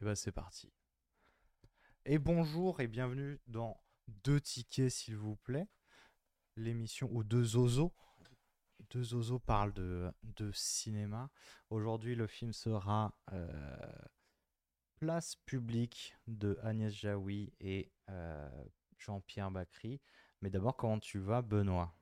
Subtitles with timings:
[0.00, 0.72] Et ben c'est parti.
[2.04, 5.66] Et bonjour et bienvenue dans Deux tickets s'il vous plaît.
[6.54, 7.92] L'émission où deux zozos,
[8.90, 11.30] deux zozos parlent de, de cinéma.
[11.70, 13.48] Aujourd'hui le film sera euh,
[15.00, 18.64] Place publique de Agnès Jaoui et euh,
[18.98, 20.00] Jean-Pierre Bacry.
[20.42, 21.92] Mais d'abord comment tu vas Benoît?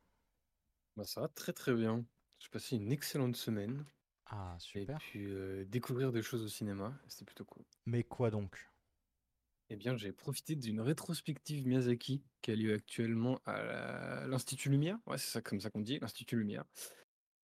[0.96, 2.04] Bah, ça va très très bien.
[2.40, 3.86] J'ai passé une excellente semaine
[4.29, 4.98] Ah et super.
[4.98, 7.64] puis euh, découvrir des choses au cinéma, c'était plutôt cool.
[7.86, 8.68] Mais quoi donc?
[9.69, 14.98] Eh bien, j'ai profité d'une rétrospective Miyazaki qui a lieu actuellement à la- l'Institut Lumière.
[15.06, 16.64] Ouais, c'est ça comme ça qu'on dit, l'Institut Lumière.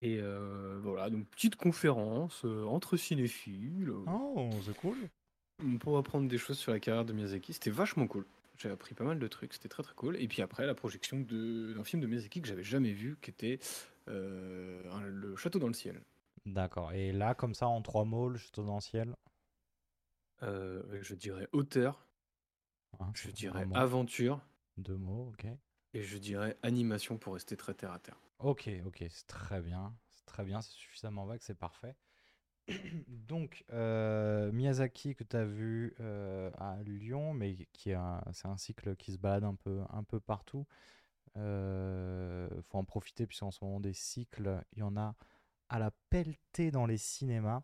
[0.03, 4.97] Et euh, voilà, donc petite conférence euh, entre cinéphiles euh, Oh c'est cool.
[5.80, 7.53] pour apprendre des choses sur la carrière de Miyazaki.
[7.53, 8.27] C'était vachement cool.
[8.56, 10.17] J'ai appris pas mal de trucs, c'était très très cool.
[10.20, 13.30] Et puis après, la projection de- d'un film de Miyazaki que j'avais jamais vu, qui
[13.30, 13.59] était
[14.09, 16.03] euh, un- Le Château dans le ciel.
[16.46, 16.92] D'accord.
[16.92, 18.64] Et là comme ça en trois mots, le château.
[20.42, 22.06] Euh, je dirais auteur,
[22.98, 24.41] hein, je dirais aventure
[24.77, 25.47] Deux mots, ok.
[25.94, 28.20] et je dirais animation pour rester très terre à terre.
[28.39, 29.94] Ok, ok, c'est très bien.
[30.11, 31.97] C'est très bien, c'est suffisamment vague, c'est parfait.
[33.08, 38.48] Donc, euh, Miyazaki que tu as vu euh, à Lyon, mais qui est un, c'est
[38.48, 40.67] un cycle qui se balade un peu, un peu partout.
[41.36, 45.14] Euh, faut en profiter puisqu'en ce moment des cycles, il y en a
[45.73, 47.62] à la pelletée dans les cinémas.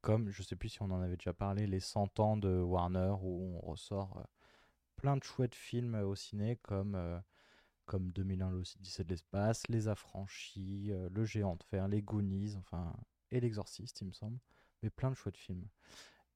[0.00, 3.14] Comme, je sais plus si on en avait déjà parlé, les 100 ans de Warner
[3.20, 4.22] où on ressort euh,
[4.94, 7.18] plein de chouettes films au ciné comme, euh,
[7.86, 12.94] comme 2001 l'Odyssée de l'espace, Les Affranchis, euh, Le Géant de Fer, Les Goonies, enfin,
[13.32, 14.38] et L'Exorciste, il me semble.
[14.84, 15.66] Mais plein de chouettes films.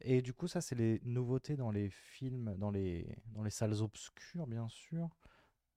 [0.00, 3.80] Et du coup, ça, c'est les nouveautés dans les films, dans les, dans les salles
[3.82, 5.16] obscures, bien sûr.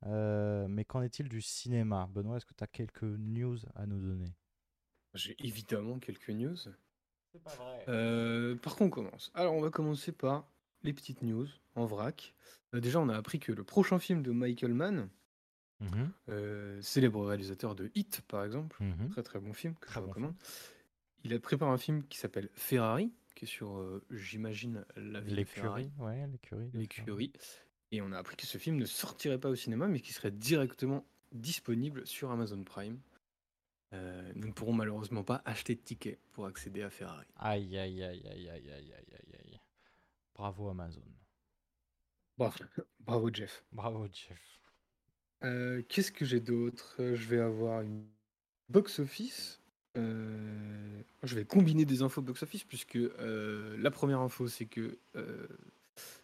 [0.07, 2.09] Euh, mais qu'en est-il du cinéma?
[2.11, 4.33] Benoît, est-ce que tu as quelques news à nous donner?
[5.15, 6.55] J'ai évidemment quelques news.
[6.55, 7.85] C'est pas vrai.
[7.87, 9.31] Euh, par contre, on commence.
[9.33, 10.47] Alors, on va commencer par
[10.83, 12.35] les petites news en vrac.
[12.73, 15.09] Euh, déjà, on a appris que le prochain film de Michael Mann,
[15.81, 19.09] Mhm, euh, célèbre réalisateur de Hit par exemple, mhm.
[19.09, 20.35] très très bon film que Très je bon recommande,
[21.23, 25.35] il a préparé un film qui s'appelle Ferrari, qui est sur, euh, j'imagine, la vie
[25.35, 25.83] de Ferrari.
[25.83, 26.69] L'écurie, ouais, l'écurie.
[26.73, 27.33] l'écurie.
[27.91, 30.31] Et on a appris que ce film ne sortirait pas au cinéma, mais qu'il serait
[30.31, 32.99] directement disponible sur Amazon Prime.
[33.93, 37.27] Euh, nous ne pourrons malheureusement pas acheter de tickets pour accéder à Ferrari.
[37.37, 39.59] Aïe, aïe, aïe, aïe, aïe, aïe, aïe, aïe.
[40.33, 41.01] Bravo Amazon.
[42.37, 43.63] Bravo, Jeff.
[43.71, 44.59] Bravo Jeff.
[45.43, 46.95] Euh, qu'est-ce que j'ai d'autre?
[46.99, 48.05] Je vais avoir une
[48.67, 49.61] box-office.
[49.97, 55.47] Euh, je vais combiner des infos box-office puisque la première info c'est que euh,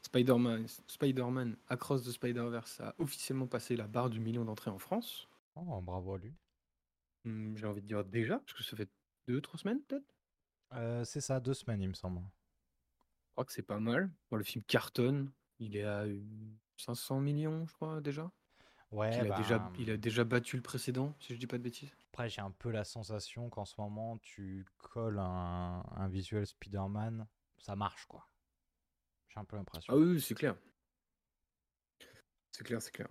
[0.02, 1.26] Spider-Man Spider
[1.70, 5.30] Across the Spider-Verse a officiellement passé la barre du million d'entrées en France.
[5.56, 6.34] Oh, bravo à lui.
[7.26, 8.90] Hum, J'ai envie de dire déjà, parce que ça fait
[9.28, 10.16] deux, trois semaines peut-être?
[10.74, 12.22] Euh, c'est ça, deux semaines, il me semble.
[13.28, 14.10] Je crois que c'est pas mal.
[14.30, 15.32] Bon, le film cartonne.
[15.60, 16.20] Il est à euh,
[16.78, 18.32] 500 millions, je crois, déjà.
[18.92, 21.58] Ouais, il, a déjà bah, il a déjà battu le précédent, si je dis pas
[21.58, 21.96] de bêtises.
[22.12, 27.26] Après, j'ai un peu la sensation qu'en ce moment, tu colles un, un visuel Spider-Man,
[27.58, 28.28] ça marche, quoi.
[29.30, 29.94] J'ai un peu l'impression.
[29.94, 30.56] Ah oui, oui, c'est clair.
[32.52, 33.08] C'est clair, c'est clair.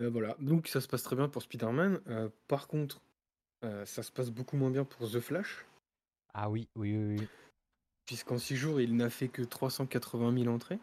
[0.00, 2.00] Euh, voilà, donc ça se passe très bien pour Spider-Man.
[2.06, 3.02] Euh, par contre,
[3.64, 5.64] euh, ça se passe beaucoup moins bien pour The Flash,
[6.34, 7.28] Ah oui, oui, oui, oui.
[8.06, 10.78] puisqu'en 6 jours, il n'a fait que 380 000 entrées.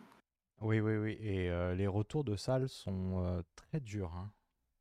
[0.61, 1.17] Oui, oui, oui.
[1.21, 4.13] Et euh, les retours de salles sont euh, très durs.
[4.13, 4.31] hein.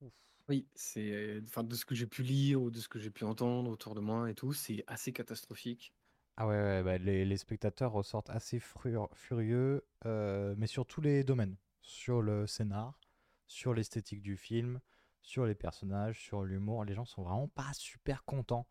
[0.00, 0.12] Ouf.
[0.48, 3.24] Oui, c'est, enfin, de ce que j'ai pu lire ou de ce que j'ai pu
[3.24, 5.92] entendre autour de moi et tout, c'est assez catastrophique.
[6.36, 11.56] Ah ouais, ouais, bah, les, les spectateurs ressortent assez furieux, mais sur tous les domaines.
[11.82, 12.98] Sur le scénar,
[13.46, 14.80] sur l'esthétique du film,
[15.28, 16.84] sur les personnages, sur l'humour.
[16.86, 18.66] Les gens sont vraiment pas super contents.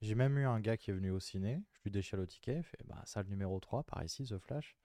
[0.00, 2.58] J'ai même eu un gars qui est venu au ciné, je lui déchire le ticket,
[2.58, 4.76] il fait bah, salle numéro 3 par ici, The Flash.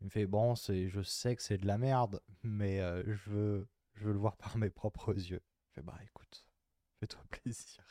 [0.00, 3.30] Il me fait bon, c'est, je sais que c'est de la merde, mais euh, je,
[3.30, 5.42] veux, je veux le voir par mes propres yeux.
[5.68, 6.46] Je fais bah écoute,
[7.00, 7.84] fais-toi plaisir.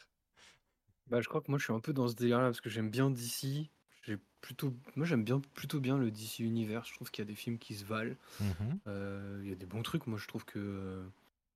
[1.07, 2.89] Bah, je crois que moi, je suis un peu dans ce délire-là parce que j'aime
[2.89, 3.69] bien DC.
[4.03, 6.85] J'ai plutôt, moi, j'aime bien plutôt bien le DC univers.
[6.85, 8.15] Je trouve qu'il y a des films qui se valent.
[8.39, 8.79] Mhm.
[8.87, 10.07] Euh, Il y a des bons trucs.
[10.07, 11.07] Moi, je trouve que euh,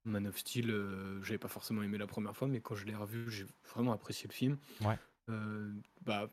[0.04, 2.96] Man of Steel, euh, j'avais pas forcément aimé la première fois, mais quand je l'ai
[2.96, 4.58] revu, j'ai vraiment apprécié le film.
[4.82, 5.00] Ouais.
[5.30, 6.32] Euh, bah,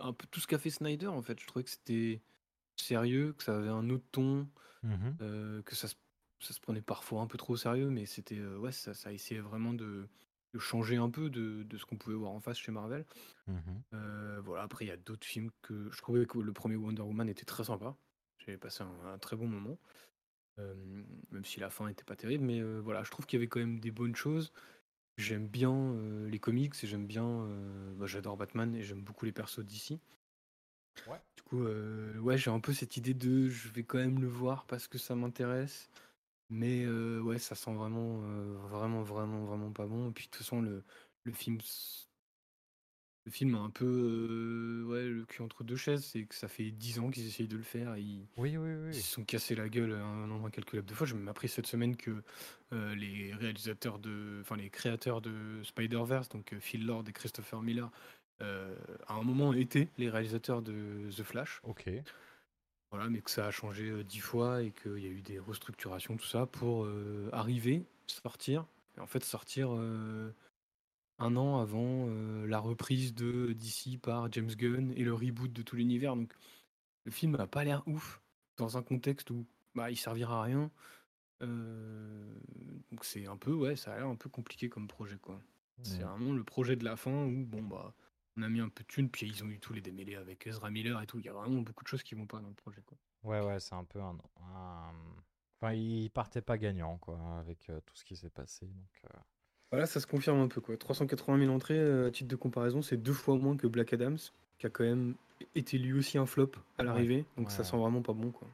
[0.00, 1.40] un peu tout ce qu'a fait Snyder, en fait.
[1.40, 2.22] Je trouvais que c'était
[2.76, 4.50] sérieux, que ça avait un autre ton,
[4.82, 5.18] Mhm.
[5.22, 5.96] euh, que ça se,
[6.40, 9.40] ça se prenait parfois un peu trop au sérieux, mais c'était ouais, ça, ça essayait
[9.40, 10.08] vraiment de,
[10.54, 13.06] de changer un peu de, de ce qu'on pouvait voir en face chez Marvel.
[13.46, 13.84] Mhm.
[13.92, 17.28] Voilà, après, il y a d'autres films que je trouvais que le premier Wonder Woman
[17.28, 17.96] était très sympa.
[18.38, 19.78] J'ai passé un, un très bon moment.
[20.58, 20.74] Euh,
[21.30, 23.48] même si la fin n'était pas terrible, mais euh, voilà, je trouve qu'il y avait
[23.48, 24.52] quand même des bonnes choses.
[25.18, 27.48] J'aime bien euh, les comics et j'aime bien.
[27.96, 30.00] bah, J'adore Batman et j'aime beaucoup les persos d'ici.
[31.06, 31.20] Ouais.
[31.36, 34.28] Du coup, euh, ouais, j'ai un peu cette idée de je vais quand même le
[34.28, 35.90] voir parce que ça m'intéresse.
[36.50, 40.10] Mais euh, ouais, ça sent vraiment, euh, vraiment, vraiment, vraiment pas bon.
[40.10, 40.84] Et puis de toute façon, le,
[41.24, 41.58] le film,
[43.26, 46.04] le film a un peu euh, ouais, le cul entre deux chaises.
[46.04, 47.96] C'est que ça fait 10 ans qu'ils essayent de le faire.
[47.96, 48.94] et ils, Oui, oui, ils oui.
[48.94, 51.08] se sont cassés la gueule un nombre incalculable de fois.
[51.08, 52.22] J'ai même appris cette semaine que
[52.72, 57.60] euh, les réalisateurs de, enfin les créateurs de Spider-Verse, donc euh, Phil Lord et Christopher
[57.62, 57.90] Miller,
[58.40, 61.60] à un moment étaient les réalisateurs de The Flash.
[61.64, 61.88] Ok.
[62.92, 66.16] Voilà, mais que ça a changé dix fois et qu'il y a eu des restructurations,
[66.18, 66.86] tout ça, pour
[67.32, 69.70] arriver, sortir, et en fait sortir
[71.18, 75.62] un an avant euh, la reprise de DC par James Gunn et le reboot de
[75.62, 76.16] tout l'univers.
[76.16, 76.32] Donc
[77.04, 78.22] le film n'a pas l'air ouf
[78.56, 80.70] dans un contexte où bah, il servira à rien.
[81.42, 82.34] Euh,
[82.90, 85.40] donc c'est un peu, ouais, ça a l'air un peu compliqué comme projet, quoi.
[85.82, 87.94] C'est vraiment le projet de la fin où, bon, bah,
[88.38, 90.46] on a mis un peu de thunes, puis ils ont eu tous les démêlés avec
[90.46, 91.18] Ezra Miller et tout.
[91.18, 92.96] Il y a vraiment beaucoup de choses qui vont pas dans le projet, quoi.
[93.22, 94.94] Ouais, ouais, c'est un peu un, un-
[95.60, 98.66] Enfin, il partait pas gagnant, quoi, avec euh, tout ce qui s'est passé.
[98.66, 99.02] Donc,
[99.76, 100.74] Voilà, ça se confirme un peu, quoi.
[100.78, 104.16] 380 000 entrées, euh, à titre de comparaison, c'est deux fois moins que Black Adams,
[104.58, 105.16] qui a quand même
[105.54, 107.26] été lui aussi un flop à Ouais, l'arrivée.
[107.36, 108.48] Donc ouais, ça sent vraiment pas bon, quoi.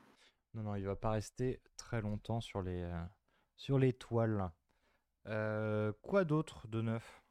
[0.54, 3.00] Non, non, il va pas rester très longtemps sur les, euh,
[3.54, 4.50] sur les toiles.
[5.26, 7.22] Euh, quoi d'autre de neuf?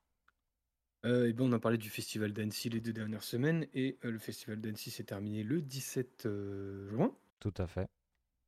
[1.03, 4.61] Et ben, on a parlé du festival d'Annecy les deux dernières semaines, et le festival
[4.61, 7.87] d'Annecy s'est terminé le 17 euh, juin, Tout à fait.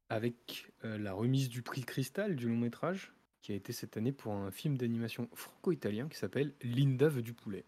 [0.07, 3.11] avec la remise du prix Cristal du long métrage,
[3.43, 7.33] qui a été cette année pour un film d'animation franco-italien qui s'appelle Linda veut du
[7.33, 7.65] poulet.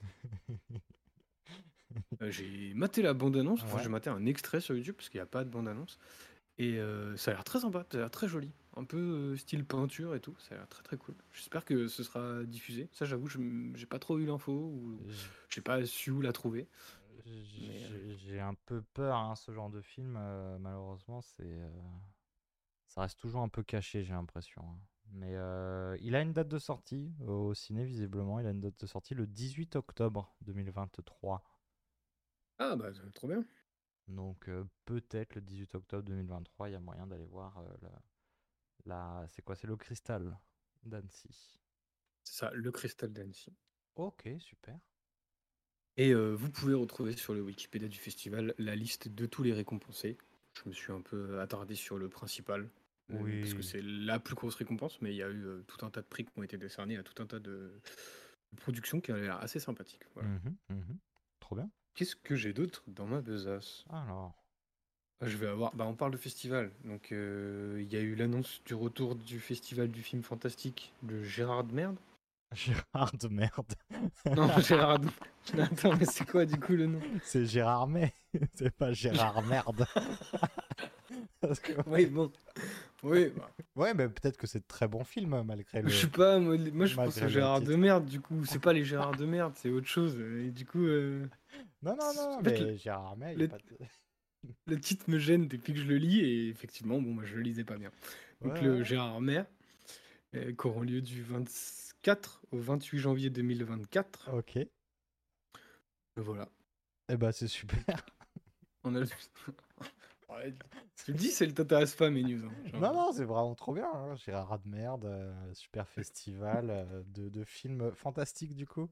[2.22, 3.82] Euh, j'ai maté la bande-annonce, enfin Ouais.
[3.82, 5.98] j'ai maté un extrait sur YouTube parce qu'il n'y a pas de bande-annonce.
[6.58, 8.50] Et euh, ça a l'air très sympa, ça a l'air très joli.
[8.76, 11.14] Un peu euh, style peinture et tout, ça a l'air très très cool.
[11.32, 12.88] J'espère que ce sera diffusé.
[12.92, 13.28] Ça j'avoue,
[13.74, 14.98] j'ai pas trop eu l'info ou
[15.50, 16.66] j'ai pas su où la trouver.
[18.26, 20.18] J'ai un peu peur, hein, ce genre de film,
[20.60, 21.58] malheureusement, c'est,
[22.94, 24.62] ça reste toujours un peu caché, j'ai l'impression.
[24.62, 24.80] hein.
[25.14, 28.40] Mais euh, il a une date de sortie au ciné, visiblement.
[28.40, 31.42] Il a une date de sortie le 18 octobre 2023.
[32.58, 33.44] Ah bah trop bien.
[34.06, 38.02] Donc euh, peut-être le 18 octobre 2023, il y a moyen d'aller voir euh, la,
[38.86, 39.56] la- c'est quoi?
[39.56, 40.38] C'est le Cristal
[40.84, 41.60] d'Annecy.
[42.24, 43.54] C'est ça, le cristal d'Annecy.
[43.94, 44.78] Ok, super.
[45.96, 49.54] Et euh, vous pouvez retrouver sur le Wikipédia du festival la liste de tous les
[49.54, 50.18] récompensés.
[50.52, 52.68] Je me suis un peu attardé sur le principal.
[53.14, 53.64] Euh, Parce que Oui.
[53.64, 56.06] c'est la plus grosse récompense, mais il y a eu euh, tout un tas de
[56.06, 57.72] prix qui ont été décernés à tout un tas de,
[58.52, 60.02] de productions qui ont l'air assez sympathiques.
[60.14, 60.28] Voilà.
[60.28, 60.98] Mhm, mhm.
[61.40, 61.70] Trop bien.
[61.94, 63.84] Qu'est-ce que j'ai d'autre dans ma besace?
[63.90, 64.34] Alors,
[65.20, 65.74] Ah, Je vais avoir.
[65.74, 66.72] Bah, on parle de festival.
[66.84, 71.22] Donc, euh, il y a eu l'annonce du retour du festival du film fantastique de
[71.22, 71.96] Gérard de Merde.
[72.54, 73.72] Gérard de merde.
[74.36, 74.98] Non, Gérard.
[74.98, 75.08] de-
[75.60, 77.00] Attends, mais c'est quoi du coup le nom?
[77.24, 78.12] C'est Gérard May,
[78.54, 79.86] c'est pas Gérard Merde.
[81.40, 82.30] Parce que- Oui, bon.
[83.02, 85.88] Oui, bah, Ouais, mais peut-être que c'est de très bon film malgré le.
[85.88, 86.38] je sais pas.
[86.38, 87.74] Moi, les- moi, je pense le Gérard de.
[87.74, 88.04] Merde.
[88.06, 90.18] Du coup, c'est pas les Gérard de Merde, c'est autre chose.
[90.18, 91.26] Et du coup, euh,
[91.82, 93.86] Non, non, non, mais le- Gérard May, le- pas de-
[94.66, 96.20] le titre me gêne depuis que je le lis.
[96.20, 97.90] Et effectivement, bon, moi, je le lisais pas bien.
[98.40, 98.84] Donc, Ouais, le ouais.
[98.84, 99.46] Gérard Mère,
[100.34, 104.30] euh, qui auront lieu du 24 au 28 janvier 2024.
[104.34, 104.58] Ok.
[106.16, 106.48] Voilà.
[107.08, 108.04] Eh ben, c'est super.
[108.84, 109.06] On a le...
[110.36, 110.54] Ouais,
[111.04, 112.44] tu le dis, ça ne t'intéresse pas mes news.
[112.46, 112.52] hein.
[112.74, 113.90] Non, non, c'est vraiment trop bien.
[113.92, 114.14] hein.
[114.16, 118.88] Gérard de merde, euh, super festival euh, de, de films fantastiques du coup.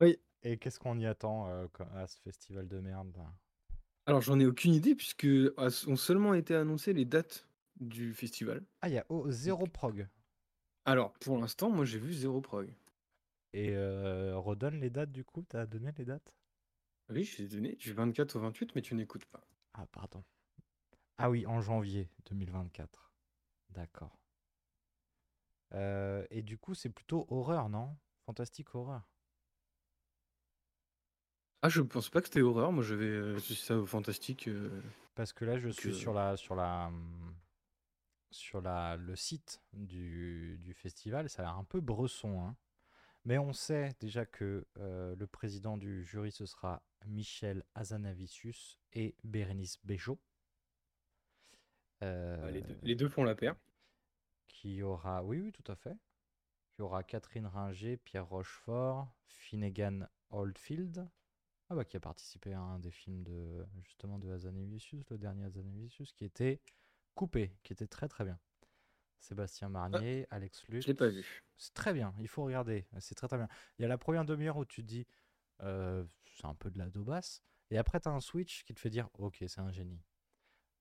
[0.00, 0.18] Oui.
[0.42, 3.16] Et qu'est-ce qu'on y attend euh, à ce festival de merde?
[4.06, 5.26] Alors, j'en ai aucune idée, puisque
[5.56, 7.48] ah, ont seulement été annoncées les dates
[7.80, 8.62] du festival.
[8.82, 10.06] Ah, il y a oh, zéro prog.
[10.84, 12.72] Alors, pour l'instant, moi, j'ai vu zéro prog.
[13.52, 13.74] Et
[14.34, 16.34] redonne les dates du coup, t'as donné les dates?
[17.08, 19.40] Oui, je t'ai donné du 24 au 28, mais tu n'écoutes pas.
[19.76, 20.24] Ah, pardon.
[21.18, 23.12] Ah oui, en janvier 2024.
[23.70, 24.18] D'accord.
[25.74, 27.96] Euh, et du coup, c'est plutôt horreur, non?
[28.24, 29.08] Fantastique horreur.
[31.62, 32.72] Ah, je pense pas que c'était horreur.
[32.72, 33.04] Moi, je vais.
[33.06, 34.48] euh, c'est ça au fantastique.
[34.48, 34.80] euh,
[35.14, 37.34] Parce que là, je suis euh, sur la sur la hum,
[38.30, 41.28] sur la le site du, du festival.
[41.30, 42.56] Ça a l'air un peu bresson, hein.
[43.24, 49.14] Mais on sait déjà que euh, le président du jury ce sera Michel Azanavicius et
[49.24, 50.18] Bérénice les, deux,
[52.02, 52.50] Euh,
[52.82, 53.56] les deux font la paire.
[54.48, 55.96] qui aura, oui, oui, tout à fait.
[56.78, 61.08] Y aura Catherine Ringer, Pierre Rochefort, Finnegan Oldfield,
[61.68, 65.44] ah bah, qui a participé à un des films de justement de Hazanavicius, le dernier
[65.44, 66.60] Hazanavicius, qui était
[67.14, 68.38] coupé, qui était très très bien.
[69.18, 70.86] Sébastien Marnier, Alex Je Luth.
[70.86, 71.42] l'ai pas vu.
[71.56, 73.48] C'est très bien, il faut regarder, c'est très très bien.
[73.78, 75.06] Il y a la première demi-heure où tu te dis,
[75.62, 78.80] euh, c'est un peu de la daubasse, Et après, tu as un switch qui te
[78.80, 80.02] fait dire Ok, c'est un génie.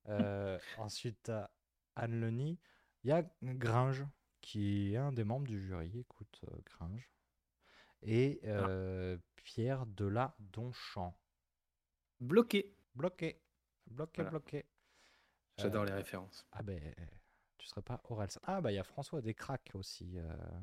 [0.08, 1.50] Euh, ensuite, tu as
[1.96, 2.60] Anne Leni.
[3.04, 4.06] Il y a Gringe,
[4.42, 6.00] qui est un des membres du jury.
[6.00, 7.10] Écoute, euh, Gringe.
[8.02, 8.48] Et Ah.
[8.48, 11.16] euh, Pierre de la Donchamp.
[12.20, 12.76] Bloqué.
[12.96, 13.42] Bloqué.
[13.88, 14.30] Bloqué, Voilà.
[14.32, 14.66] bloqué.
[15.58, 16.46] J'adore les références.
[16.52, 16.80] Ah ben,
[17.58, 18.42] tu serais pas Orelsan.
[18.44, 20.18] Ah bah il y a François Descraques aussi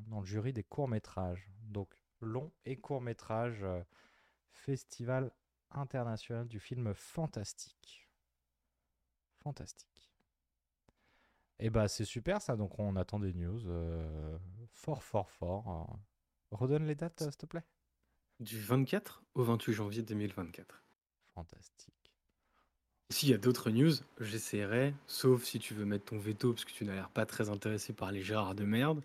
[0.08, 1.48] dans le jury des courts-métrages.
[1.62, 3.82] Donc long et court-métrage euh,
[4.50, 5.32] Festival
[5.74, 8.08] international du film fantastique.
[9.42, 9.88] Fantastique.
[11.58, 14.38] Et bah c'est super ça, donc on attend des news euh,
[14.72, 15.68] fort fort fort.
[15.68, 16.00] hein.
[16.50, 17.64] Redonne les dates s'il te plaît.
[18.40, 20.82] Du 24 au 28 janvier 2024.
[21.34, 21.94] Fantastique.
[23.10, 26.72] S'il y a d'autres news, j'essaierai, sauf si tu veux mettre ton veto, parce que
[26.72, 29.02] tu n'as l'air pas très intéressé par les Gérard de merde.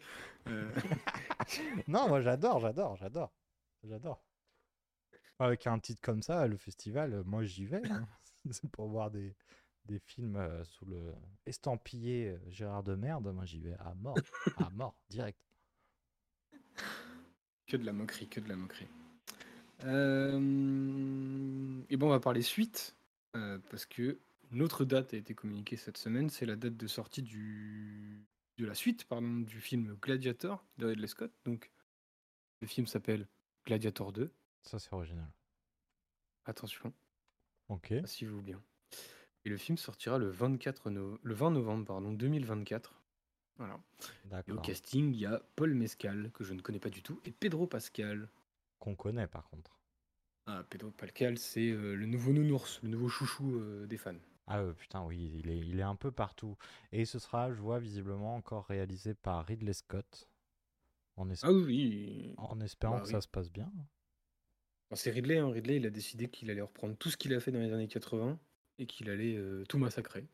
[0.48, 0.70] Euh,
[1.88, 3.32] Non, moi j'adore, j'adore, j'adore.
[3.84, 4.24] J'adore.
[5.40, 7.82] Avec un titre comme ça, le festival, euh, moi j'y vais.
[7.90, 8.08] hein.
[8.52, 9.36] C'est pour voir des,
[9.86, 11.14] des films euh, sous le
[11.46, 13.32] estampillé euh, Gérard de merde.
[13.34, 14.18] Moi j'y vais à mort.
[14.58, 15.40] à mort, direct.
[17.68, 18.88] que de la moquerie, que de la moquerie.
[19.84, 22.96] Euh, et bon, on va parler suite,
[23.36, 24.20] euh, parce que
[24.52, 28.26] notre date a été communiquée cette semaine, c'est la date de sortie du,
[28.58, 31.32] de la suite pardon, du film Gladiator de Ridley Scott.
[31.46, 31.72] Donc,
[32.62, 33.28] le film s'appelle
[33.66, 34.32] Gladiator 2.
[34.68, 35.30] Ça c'est original.
[36.46, 36.94] Attention,
[37.70, 37.92] Ok.
[37.92, 38.62] asseyez-vous bien.
[39.46, 42.94] Et le film sortira le, 24 no- le 20 novembre pardon, 2024.
[43.58, 43.80] Voilà.
[44.48, 47.20] Et au casting, il y a Paul Mescal, que je ne connais pas du tout,
[47.26, 48.30] et Pedro Pascal.
[48.80, 49.80] Qu'on connaît par contre.
[50.46, 54.16] Ah, Pedro Pascal, c'est euh, le nouveau nounours, le nouveau chouchou euh, des fans.
[54.46, 56.56] Ah euh, putain, oui, il est, il est un peu partout.
[56.94, 60.30] Et ce sera, je vois, visiblement encore réalisé par Ridley Scott.
[61.18, 62.34] En, es- Ah oui, oui.
[62.38, 63.12] en espérant bah que oui.
[63.12, 63.70] ça se passe bien.
[64.90, 65.50] Enfin, c'est Ridley, hein.
[65.52, 67.88] Ridley, il a décidé qu'il allait reprendre tout ce qu'il a fait dans les années
[67.88, 68.40] 80
[68.80, 70.28] et qu'il allait euh, tout massacrer.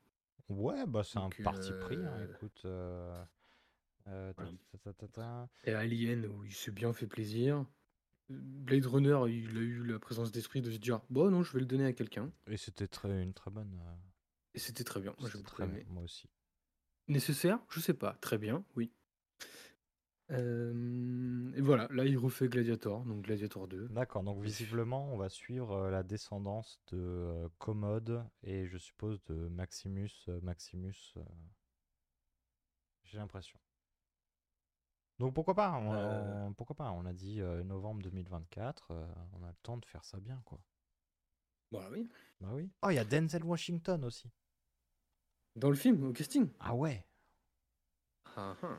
[0.50, 2.62] Ouais, bah c'est un parti pris, hein, euh, écoute.
[2.66, 3.24] euh,
[4.08, 5.50] euh, ta- ta- ta-.
[5.64, 7.66] Et Alien, où il s'est bien fait plaisir.
[8.30, 11.60] Blade Runner, il a eu la présence d'esprit de se dire Bon, non, je vais
[11.60, 12.32] le donner à quelqu'un.
[12.48, 13.74] Et c'était très, une très bonne.
[13.82, 13.96] euh,
[14.54, 15.14] Et c'était très bien.
[15.20, 15.86] Moi, j'ai très aimé.
[15.90, 16.30] moi aussi.
[17.08, 17.60] Nécessaire?
[17.70, 18.14] Je sais pas.
[18.22, 18.92] Très bien, oui.
[20.34, 23.88] Euh, et voilà, là, il refait Gladiator, donc Gladiator 2.
[23.90, 29.24] D'accord, donc visiblement, on va suivre euh, la descendance de euh, Commode et je suppose
[29.26, 30.10] de Maximus.
[30.28, 31.14] euh, Maximus,
[33.04, 33.60] j'ai l'impression.
[35.20, 35.92] Donc pourquoi pas on,
[36.50, 40.04] on- Pourquoi pas On a dit novembre 2024, euh, on a le temps de faire
[40.04, 40.60] ça bien, quoi.
[41.72, 42.08] Bah oui.
[42.42, 42.70] Bah oui.
[42.82, 44.30] Oh, il y a Denzel Washington aussi.
[45.56, 46.50] Dans le film, au casting.
[46.60, 47.06] Ah ouais
[48.36, 48.78] Ah, ah.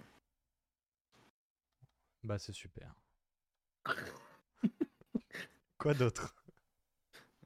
[2.24, 2.94] Bah c'est super.
[5.78, 6.34] Quoi d'autre?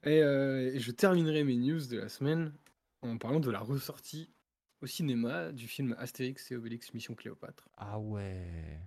[0.03, 2.53] Et, euh, et je terminerai mes news de la semaine
[3.01, 4.33] en parlant de la ressortie
[4.81, 7.67] au cinéma du film Astérix et Obélix Mission Cléopâtre.
[7.75, 8.79] Ah ouais.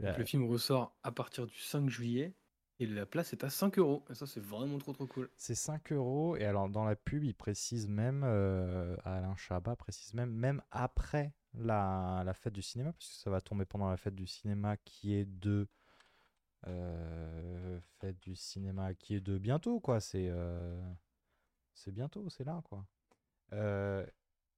[0.00, 2.34] Donc, le film ressort à partir du 5 juillet
[2.80, 4.02] et la place est à 5 euros.
[4.10, 5.28] Et ça, c'est vraiment trop trop cool.
[5.36, 6.36] C'est 5 euros.
[6.36, 11.34] Et alors, dans la pub, il précise même, euh, Alain Chabat précise même, même après
[11.54, 14.76] la, la fête du cinéma, parce que ça va tomber pendant la fête du cinéma
[14.78, 15.68] qui est de.
[16.66, 20.00] euh, fête du cinéma qui est de bientôt, quoi.
[20.00, 20.80] C'est euh,
[21.74, 22.86] c'est bientôt, c'est là, quoi.
[23.52, 24.06] Euh,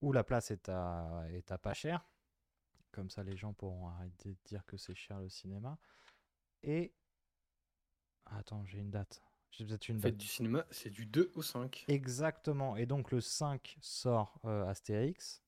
[0.02, 2.06] où la place est à, est à pas cher.
[2.92, 5.78] Comme ça, les gens pourront arrêter de dire que c'est cher le cinéma.
[6.62, 6.94] Et.
[8.26, 9.22] Attends, j'ai une date.
[9.50, 10.12] J'ai peut-être une date.
[10.12, 11.88] fête du cinéma, c'est du 2 au 5.
[11.88, 12.76] Exactement.
[12.76, 15.42] Et donc le 5 sort euh, Astérix,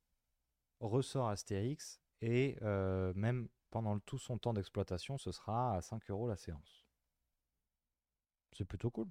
[0.80, 6.28] ressort Astérix, et euh, même pendant tout son temps d'exploitation, ce sera à 5 euros
[6.28, 6.86] la séance.
[8.52, 9.08] C'est plutôt cool.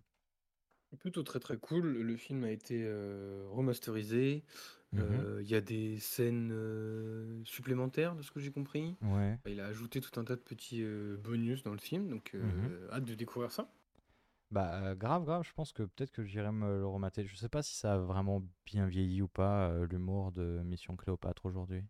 [1.00, 1.86] Plutôt très très cool.
[2.02, 4.44] Le film a été euh, remasterisé.
[4.94, 5.02] Mhm.
[5.02, 8.96] Euh, Il y a des scènes euh, supplémentaires, de ce que j'ai compris.
[9.02, 9.38] Ouais.
[9.46, 10.84] Il a ajouté tout un tas de petits
[11.22, 12.88] bonus dans le film, donc Mhm.
[12.92, 13.70] hâte de découvrir ça.
[14.50, 17.26] Bah euh, grave, grave, je pense que peut-être que j'irai me le remater.
[17.26, 20.96] Je sais pas si ça a vraiment bien vieilli ou pas, euh, l'humour de Mission
[20.96, 21.84] Cléopâtre aujourd'hui.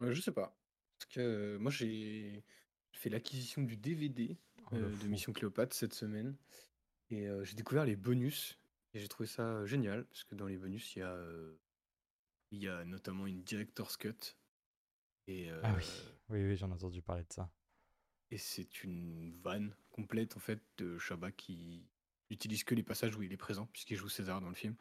[0.00, 0.56] Je sais pas.
[0.98, 2.44] Parce que moi, j'ai
[2.92, 4.38] fait l'acquisition du DVD
[4.72, 5.08] Oh, de.
[5.08, 6.36] Mission Cléopâtre cette semaine.
[7.10, 8.58] Et j'ai découvert les bonus.
[8.94, 10.04] Et j'ai trouvé ça génial.
[10.06, 11.18] Parce que dans les bonus, il y a,
[12.52, 14.36] il y a notamment une Director's Cut.
[15.26, 15.84] Et, Ah oui,
[16.28, 17.50] oui, oui, j'en ai entendu parler de ça.
[18.30, 21.84] Et c'est une vanne complète, en fait, de Chabat qui
[22.30, 24.76] n'utilise que les passages où il est présent, puisqu'il joue César dans le film.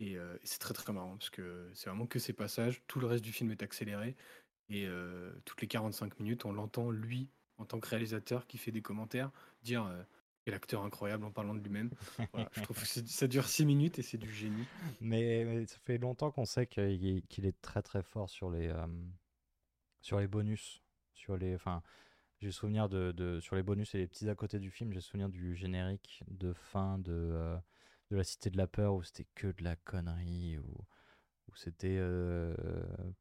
[0.00, 2.82] Et, euh, et c'est très très marrant, parce que c'est vraiment que ces passages.
[2.86, 4.16] Tout le reste du film est accéléré.
[4.70, 7.28] Et euh, toutes les 45 minutes, on l'entend, lui,
[7.58, 9.30] en tant que réalisateur, qui fait des commentaires,
[9.62, 10.02] dire euh,
[10.44, 11.90] Quel acteur incroyable en parlant de lui-même.
[12.32, 14.64] Voilà, je trouve que ça dure 6 minutes et c'est du génie.
[15.00, 18.86] Mais, ça fait longtemps qu'on sait qu'il est, très très fort sur les, euh,
[20.00, 20.82] sur les bonus.
[21.14, 21.56] Sur les,
[22.40, 25.28] j'ai souvenir de, sur les bonus et les petits à côté du film, j'ai souvenir
[25.28, 27.56] du générique de fin de, euh,
[28.10, 30.58] de La Cité de la Peur où c'était que de la connerie.
[30.58, 30.84] Où,
[31.48, 32.54] où c'était, euh,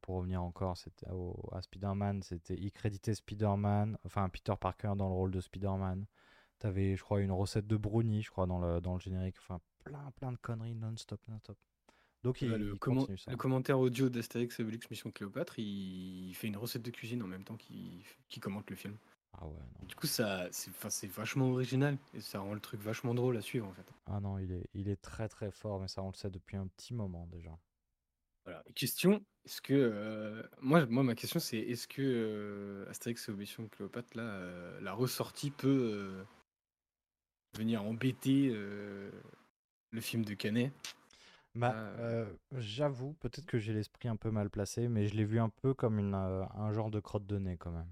[0.02, 1.08] pour revenir encore c'était
[1.52, 6.06] à Spider-Man, c'était, créditait Spider-Man, enfin Peter Parker dans le rôle de Spider-Man.
[6.60, 9.36] T'avais, je crois, une recette de brownie, je crois, dans le, dans le générique.
[9.40, 11.58] Enfin, plein, plein de conneries non-stop, non-stop.
[12.28, 12.76] Donc, il, le,
[13.16, 13.32] ça.
[13.32, 16.34] le commentaire audio d'Astérix Obélix Mission Cléopâtre, il...
[16.36, 18.98] fait une recette de cuisine en même temps qu'il commente le film.
[19.32, 19.54] Ah ouais,
[19.88, 23.66] Du coup, ça, c'est vachement original et ça rend le truc vachement drôle à suivre
[23.66, 23.86] en fait.
[24.08, 26.58] Ah non, il est, il est très très fort, mais ça on le sait depuis
[26.58, 27.58] un petit moment déjà.
[28.44, 28.62] Voilà.
[28.76, 33.56] question, est-ce que euh, moi, moi ma question c'est est-ce que euh, Astérix et Obélix
[33.72, 36.26] Cléopâtre là, euh, la ressortie peut
[37.54, 40.74] venir embêter le film de Canet?
[41.58, 45.40] Bah, euh, j'avoue, peut-être que j'ai l'esprit un peu mal placé, mais je l'ai vu
[45.40, 47.90] un peu comme une, euh, un genre de crotte de nez quand même.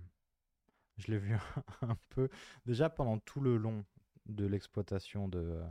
[0.98, 1.36] Je l'ai vu
[1.82, 2.30] un peu,
[2.66, 3.86] déjà pendant tout le long
[4.28, 5.62] de l'exploitation de,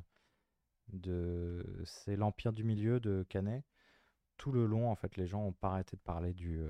[0.93, 3.65] de c'est l'Empire du Milieu de Canet.
[4.37, 6.61] Tout le long, en fait, les gens ont pas arrêté de parler du,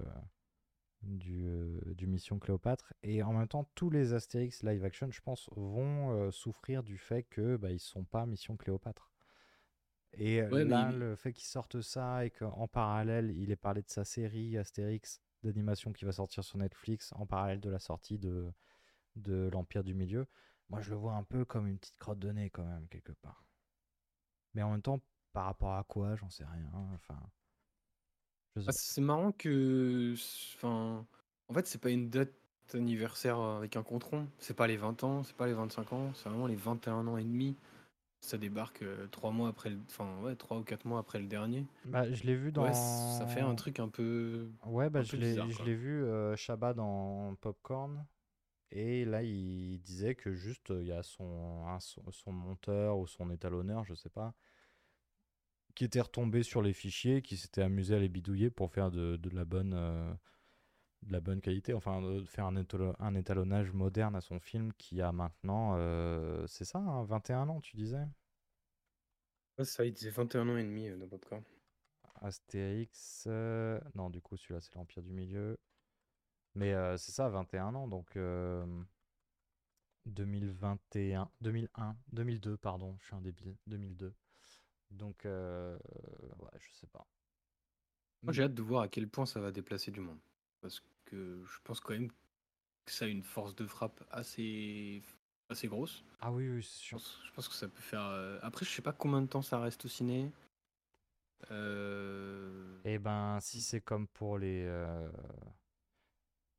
[1.05, 2.93] du, euh, du Mission Cléopâtre.
[3.03, 6.99] Et en même temps, tous les Astérix live action, je pense, vont euh, souffrir du
[6.99, 9.11] fait que bah, ils sont pas Mission Cléopâtre.
[10.19, 13.89] Et euh, là, le fait qu'ils sortent ça et qu'en parallèle, il est parlé de
[13.89, 18.53] sa série Astérix d'animation qui va sortir sur Netflix en parallèle de la sortie de,
[19.17, 20.27] de l'Empire du Milieu,
[20.69, 23.13] moi je le vois un peu comme une petite crotte de nez quand même, quelque
[23.13, 23.45] part.
[24.55, 25.01] Mais en même temps,
[25.33, 26.71] par rapport à quoi, j'en sais rien.
[26.95, 27.19] Enfin,
[28.57, 30.15] ah, c'est marrant que,
[30.55, 31.05] enfin,
[31.49, 32.33] en fait, c'est pas une date
[32.73, 34.29] anniversaire avec un compte rond.
[34.39, 37.17] C'est pas les 20 ans, c'est pas les 25 ans, c'est vraiment les 21 ans
[37.17, 37.57] et demi.
[38.25, 41.27] Ça débarque euh, trois mois après le, enfin ouais, trois ou quatre mois après le
[41.27, 41.67] dernier.
[41.85, 42.63] Bah, je l'ai vu dans.
[42.63, 44.49] Ouais, ça fait un truc un peu.
[44.65, 48.07] Ouais, bah, je l'ai, je l'ai vu euh, Shabba dans Popcorn.
[48.71, 53.31] Et là, il disait que juste, il y a son, son, son monteur ou son
[53.31, 54.35] étalonneur, je sais pas,
[55.75, 59.17] qui était retombé sur les fichiers, qui s'était amusé à les bidouiller pour faire de,
[59.17, 60.15] de la bonne euh,
[61.05, 65.01] de la bonne qualité, enfin de faire un, un, étalonnage moderne à son film qui
[65.01, 68.07] a maintenant, euh, c'est ça, 21 hein, ans, tu disais?
[69.59, 71.43] Ouais, ça, il disait 21 ans et demi euh, dans Popcorn.
[72.21, 73.27] Astérix,
[73.95, 75.59] non, du coup, celui-là, c'est l'Empire du Milieu.
[76.55, 78.17] Mais c'est ça, 21 ans, donc
[80.07, 84.15] 2021, 2001, 2002, pardon, je suis un débile, 2002.
[84.91, 85.77] Donc, euh,
[86.39, 87.07] ouais, je sais pas.
[88.23, 90.19] Moi, j'ai hâte de voir à quel point ça va déplacer du monde.
[90.61, 92.11] Parce que je pense quand même
[92.85, 95.03] que ça a une force de frappe assez,
[95.49, 96.05] assez grosse.
[96.21, 96.99] Ah oui, oui, c'est sûr.
[96.99, 98.05] Je pense, que ça peut faire.
[98.05, 100.31] Euh, après, je sais pas combien de temps ça reste au ciné.
[101.51, 102.79] Euh...
[102.85, 104.65] Eh ben, si c'est comme pour les.
[104.67, 105.11] Euh,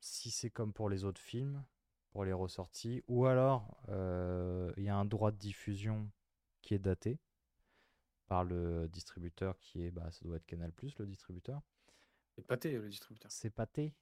[0.00, 1.64] si c'est comme pour les autres films,
[2.10, 6.10] pour les ressorties, ou alors il y a un droit de diffusion
[6.62, 7.18] qui est daté
[8.26, 11.62] par le distributeur qui est, bah, ça doit être Canal Plus le distributeur.
[12.34, 13.30] C'est Pathé le distributeur.
[13.30, 13.94] C'est Pathé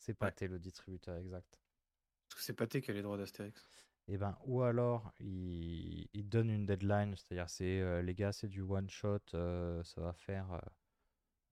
[0.00, 1.60] C'est Pathé le distributeur, exact.
[2.28, 3.68] Parce que c'est Pathé qui a les droits d'Astérix.
[4.08, 8.32] Et eh ben, ou alors il, il donne une deadline, c'est-à-dire c'est euh, les gars,
[8.32, 10.60] c'est du one shot, euh, ça va faire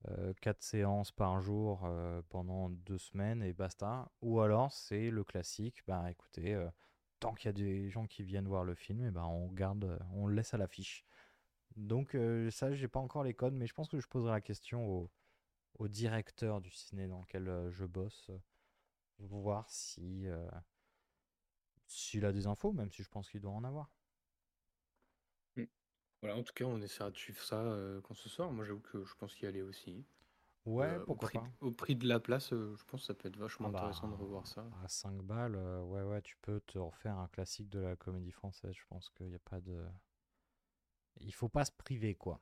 [0.08, 1.88] euh, 4 séances par jour
[2.30, 4.10] pendant deux semaines et basta.
[4.22, 6.60] Ou alors c'est le classique, bah écoutez,
[7.20, 9.98] tant qu'il y a des gens qui viennent voir le film, et ben on garde,
[10.14, 11.04] on le laisse à l'affiche.
[11.78, 14.40] Donc euh, ça, j'ai pas encore les codes, mais je pense que je poserai la
[14.40, 15.10] question au,
[15.74, 18.38] au directeur du ciné dans lequel euh, je bosse, euh,
[19.18, 20.26] voir si
[21.86, 23.90] s'il a des infos, même si je pense qu'il doit en avoir.
[25.56, 25.64] Mmh.
[26.20, 27.64] Voilà, en tout cas, on essaiera de suivre ça
[28.04, 28.52] quand ce sort.
[28.52, 30.04] Moi, j'avoue que je pense y aller aussi.
[30.66, 31.48] Ouais, pourquoi au prix, pas.
[31.60, 34.08] Au prix de la place, je pense que ça peut être vachement ah bah, intéressant
[34.08, 34.68] de revoir ça.
[34.84, 38.74] À 5 balles, ouais, ouais, tu peux te refaire un classique de la comédie française.
[38.74, 39.84] Je pense qu'il n'y a pas de
[41.20, 42.40] il faut pas se priver, quoi.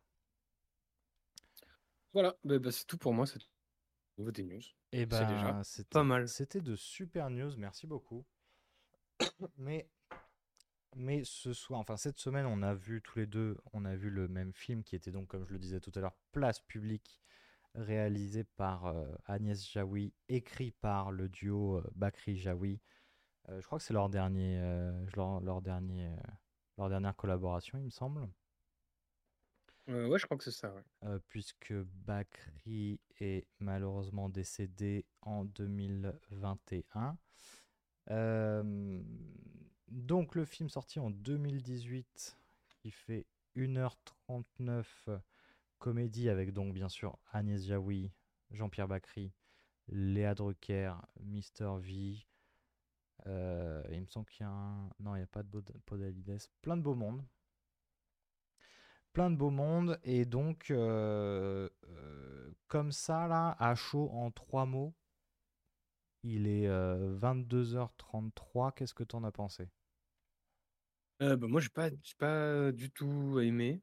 [2.17, 3.39] Voilà, bah, bah, c'est tout pour moi, c'est
[4.17, 4.63] nouveau des news.
[4.91, 6.29] Et eh ben, pas mal.
[6.29, 8.25] C'était de super news, merci beaucoup.
[9.59, 9.91] mais,
[10.95, 14.09] mais ce soir, enfin cette semaine, on a vu tous les deux, on a vu
[14.09, 17.21] le même film qui était donc, comme je le disais tout à l'heure, Place publique,
[17.75, 22.81] réalisé par euh, Agnès Jaoui, écrit par le duo euh, Bakri Jaoui.
[23.51, 24.59] Euh, je crois que c'est leur dernier,
[25.17, 26.17] leur, leur, dernier,
[26.79, 28.27] leur dernière collaboration, il me semble.
[29.89, 37.17] Euh, ouais, je crois que c'est ça, euh, puisque Bakri est malheureusement décédé en 2021.
[38.11, 39.03] Euh,
[39.89, 42.37] Donc le film sorti en 2018,
[42.69, 45.09] qui fait 1h39
[45.79, 48.11] comédie avec donc bien sûr Agnès Jaoui,
[48.51, 49.33] Jean-Pierre Bacry,
[49.89, 52.27] Léa Drucker, Mister V.
[53.27, 54.53] euh, il me semble qu'il y a.
[55.01, 56.39] Non, il n'y a pas de Podalides.
[56.63, 57.23] Plein de beau monde.
[59.17, 59.99] Plein de beau monde.
[60.05, 64.95] Et donc, euh, euh, comme ça, là, à chaud en trois mots,
[66.23, 68.71] il est euh, 22h33.
[68.73, 69.71] Qu'est-ce que t'en as pensé?
[71.23, 73.83] Euh, bah, moi, j'ai pas, j'ai pas du tout aimé.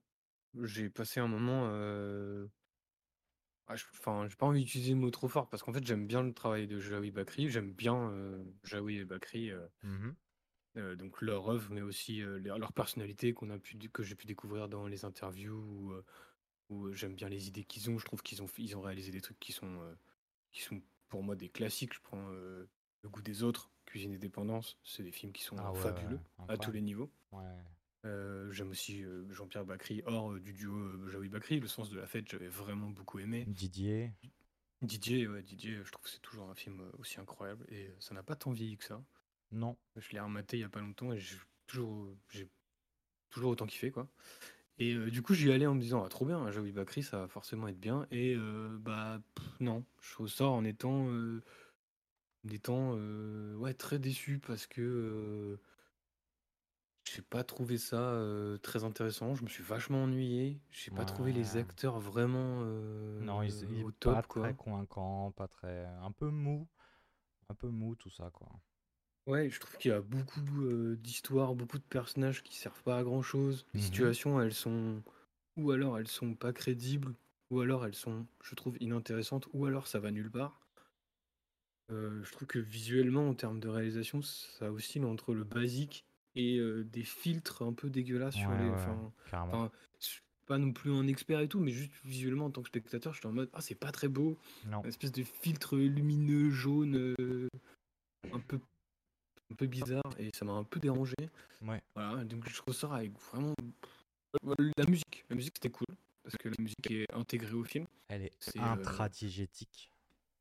[0.64, 1.68] J'ai passé un moment.
[1.68, 2.48] euh,
[3.68, 6.08] ah, je- Enfin, j'ai pas envie d'utiliser le mot trop fort parce qu'en fait, j'aime
[6.08, 7.50] bien le travail de Jaoui Bakri.
[7.50, 10.16] J'aime bien euh, Jaoui et Bakri, euh, Mhm.
[10.76, 14.26] Euh, donc leur œuvre, mais aussi euh, leur, personnalité qu'on a pu, que j'ai pu
[14.26, 16.04] découvrir dans les interviews où, euh,
[16.70, 18.00] où, j'aime bien les idées qu'ils ont.
[18.00, 19.80] Je trouve qu'ils ont, ils ont réalisé des trucs qui sont,
[20.52, 21.94] qui sont pour moi des classiques.
[21.94, 24.80] Je prends Le goût des autres, Cuisine et dépendance.
[24.84, 27.12] C'est des films qui sont Ah ouais, fabuleux ouais, à tous les niveaux.
[27.32, 28.52] Ouais.
[28.52, 31.60] J'aime aussi Jean-Pierre Bacry, hors du duo Jaoui Bacry.
[31.60, 33.46] Le sens de la fête, j'avais vraiment beaucoup aimé.
[33.48, 34.12] Didier.
[34.82, 38.24] Didier, ouais, Didier, je trouve que c'est toujours un film aussi incroyable et ça n'a
[38.24, 39.02] pas tant vieilli que ça.
[39.54, 39.78] Non.
[39.96, 41.38] Je l'ai rematé il y a pas longtemps et j'ai
[41.68, 42.50] toujours, j'ai
[43.30, 44.08] toujours autant kiffé quoi.
[44.80, 47.20] Et euh, du coup, j'y allais en me disant ah trop bien, Jaoui Bacry, ça
[47.20, 48.08] va forcément être bien.
[48.10, 51.44] Et euh, bah pff, non, je ressors en étant, euh,
[52.46, 52.94] en étant
[53.60, 55.60] ouais très déçu parce que
[57.04, 58.20] j'ai pas trouvé ça
[58.64, 59.36] très intéressant.
[59.36, 60.60] Je me suis vachement ennuyé.
[60.72, 61.60] J'ai pas trouvé les Ouais.
[61.62, 62.62] acteurs vraiment
[63.22, 64.42] Non, il, il est au pas top quoi.
[64.44, 65.86] très convaincant, pas très.
[66.02, 66.68] Un peu mou.
[67.50, 68.50] Un peu mou tout ça, quoi.
[69.28, 72.98] Ouais, je trouve qu'il y a beaucoup euh, d'histoires, beaucoup de personnages qui servent pas
[72.98, 73.66] à grand chose.
[73.74, 73.82] Les Mhm.
[73.82, 75.02] situations, elles sont.
[75.58, 77.16] Ou alors elles sont pas crédibles,
[77.52, 80.60] ou alors elles sont, je trouve, inintéressantes, ou alors ça va nulle part.
[81.92, 86.06] Euh, je trouve que visuellement, en termes de réalisation, ça oscille entre le basique
[86.36, 88.70] et euh, des filtres un peu dégueulasses sur Ouais, les.
[88.70, 92.62] Enfin, je suis pas non plus un expert et tout, mais juste visuellement, en tant
[92.62, 94.38] que spectateur, j'étais en mode Ah, c'est pas très beau.
[94.64, 94.82] Non.
[94.84, 97.48] Une espèce de filtre lumineux, jaune, euh,
[98.32, 98.60] un peu
[99.54, 101.16] un peu bizarre et ça m'a un peu dérangé.
[101.62, 101.82] Ouais.
[101.96, 103.54] Voilà, donc je ressors avec vraiment
[104.44, 105.26] la musique.
[105.30, 105.88] La musique c'était cool
[106.24, 107.86] parce que la musique est intégrée au film.
[108.08, 109.92] Elle est C'est, euh, intradigétique.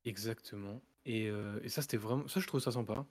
[0.05, 0.81] Exactement.
[1.05, 3.07] Et, euh, et ça c'était vraiment ça je trouve ça sympa.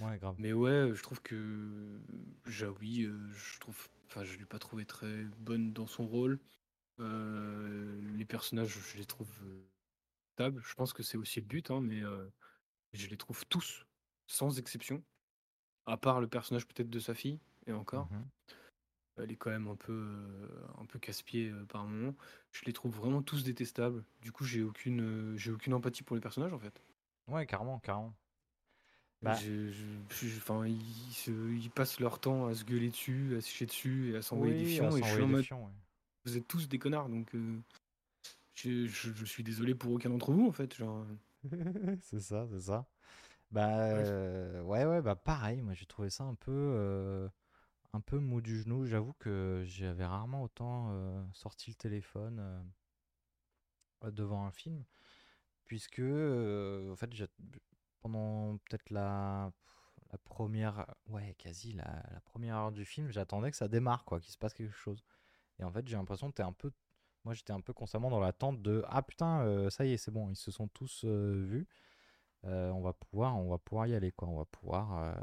[0.00, 0.34] Ouais, grave.
[0.38, 2.00] Mais ouais, je trouve que
[2.44, 6.38] Jaoui, euh, je trouve, enfin je l'ai pas trouvé très bonne dans son rôle.
[7.00, 9.62] Euh, les personnages, je les trouve euh,
[10.34, 10.60] stables.
[10.66, 12.26] Je pense que c'est aussi le but, hein, mais euh,
[12.92, 13.86] je les trouve tous,
[14.26, 15.02] sans exception.
[15.86, 18.08] À part le personnage peut-être de sa fille, et encore.
[18.10, 18.24] Mhm.
[19.18, 22.14] Elle est quand même un peu, euh, un peu casse-pied euh, par moment.
[22.52, 24.04] Je les trouve vraiment tous détestables.
[24.20, 26.82] Du coup, j'ai aucune, euh, j'ai aucune empathie pour les personnages en fait.
[27.28, 28.12] Ouais, carrément, carrément.
[29.22, 29.34] Bah.
[29.34, 33.40] Je- je- je- Enfin, ils, se- ils passent leur temps à se gueuler dessus, à
[33.40, 34.90] se chier dessus et à s'envoyer des fions.
[34.96, 35.72] Et je suis s'envoyer en des mode, fions, ouais.
[36.26, 37.58] vous êtes tous des connards, donc euh,
[38.54, 40.74] je, suis désolé pour aucun d'entre vous en fait.
[40.74, 41.06] Genre,
[42.02, 42.86] c'est ça, c'est ça.
[43.56, 44.04] Bah Ouais.
[44.04, 45.62] euh, ouais, ouais, bah pareil.
[45.62, 47.28] Moi, j'ai trouvé ça un peu, euh,
[47.94, 48.86] un peu mou du genou.
[48.86, 52.38] J'avoue que j'avais rarement autant euh, sorti le téléphone
[54.04, 54.84] euh, devant un film,
[55.66, 57.26] puisque euh, en fait, j'ai-
[58.00, 59.52] pendant peut-être la
[60.12, 64.20] la première, ouais, quasi la, la première heure du film, j'attendais que ça démarre, quoi,
[64.20, 65.04] qu'il se passe quelque chose.
[65.58, 66.72] Et en fait, j'ai l'impression que t'es un peu,
[67.24, 70.10] moi, j'étais un peu constamment dans l'attente de, ah putain, euh, ça y est, c'est
[70.12, 71.68] bon, ils se sont tous euh, vus.
[72.44, 74.28] Euh, on va pouvoir, on va pouvoir y aller, quoi.
[74.28, 75.02] On va pouvoir.
[75.02, 75.14] euh,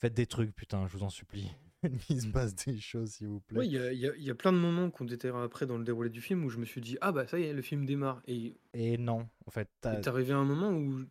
[0.00, 1.50] Faites des trucs, putain, je vous en supplie.
[2.10, 3.58] Il se passe des choses, s'il vous plaît.
[3.60, 5.76] Ouais, il y y a- il y a plein de moments qu'on déterre après dans
[5.76, 7.62] le déroulé du film où je me suis dit, ah bah ça y est, le
[7.62, 8.22] film démarre.
[8.26, 11.04] Et Et non, en fait, est arrivé un moment où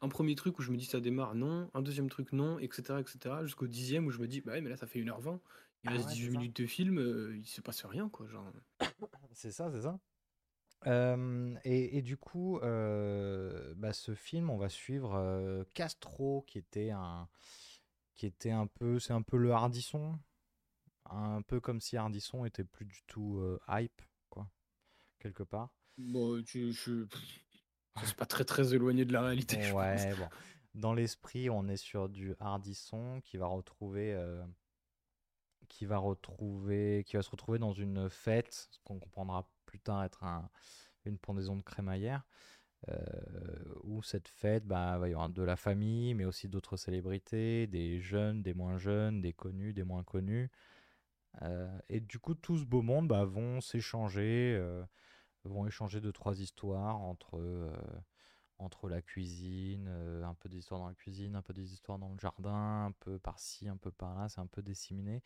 [0.00, 3.00] un premier truc où je me dis ça démarre, non, un deuxième truc, non, etc.
[3.00, 3.42] etc.
[3.42, 5.40] jusqu'au dixième où je me dis, bah ouais, mais là ça fait 1h20,
[5.84, 6.38] il Ah reste ouais, 18 c'est ça.
[6.38, 8.26] minutes de film, euh, il se passe rien quoi.
[8.28, 8.50] Genre.
[9.32, 9.98] c'est ça, c'est ça.
[10.86, 16.58] Euh, et, et du coup, euh, bah, ce film, on va suivre euh, Castro, qui
[16.58, 17.28] était un,
[18.14, 20.18] qui était un peu, c'est un peu le Hardisson,
[21.10, 24.48] un peu comme si Hardisson était plus du tout hype, quoi,
[25.18, 25.70] quelque part.
[25.96, 27.06] Bon, tu, je...
[28.04, 30.02] c'est pas très très éloigné de la réalité, je pense.
[30.02, 30.28] Ouais, bon.
[30.74, 34.16] Dans l'esprit, on est sur du Hardisson qui va retrouver,
[35.68, 40.02] qui va retrouver, qui va se retrouver dans une fête, ce qu'on comprendra plus tard
[40.04, 40.48] être un-
[41.04, 42.26] une pendaison de crémaillère,
[42.88, 47.66] euh, où cette fête, bah, va y avoir de la famille, mais aussi d'autres célébrités,
[47.66, 50.50] des jeunes, des moins jeunes, des connus, des moins connus.
[51.42, 54.84] Euh, et du coup, tout ce beau monde bah, vont s'échanger, euh,
[55.44, 57.72] vont échanger deux, trois histoires entre,
[58.58, 59.88] entre la cuisine,
[60.24, 63.18] un peu d'histoire dans la cuisine, un peu des histoires dans le jardin, un peu
[63.18, 65.22] par-ci, un peu par-là, c'est un peu disséminé,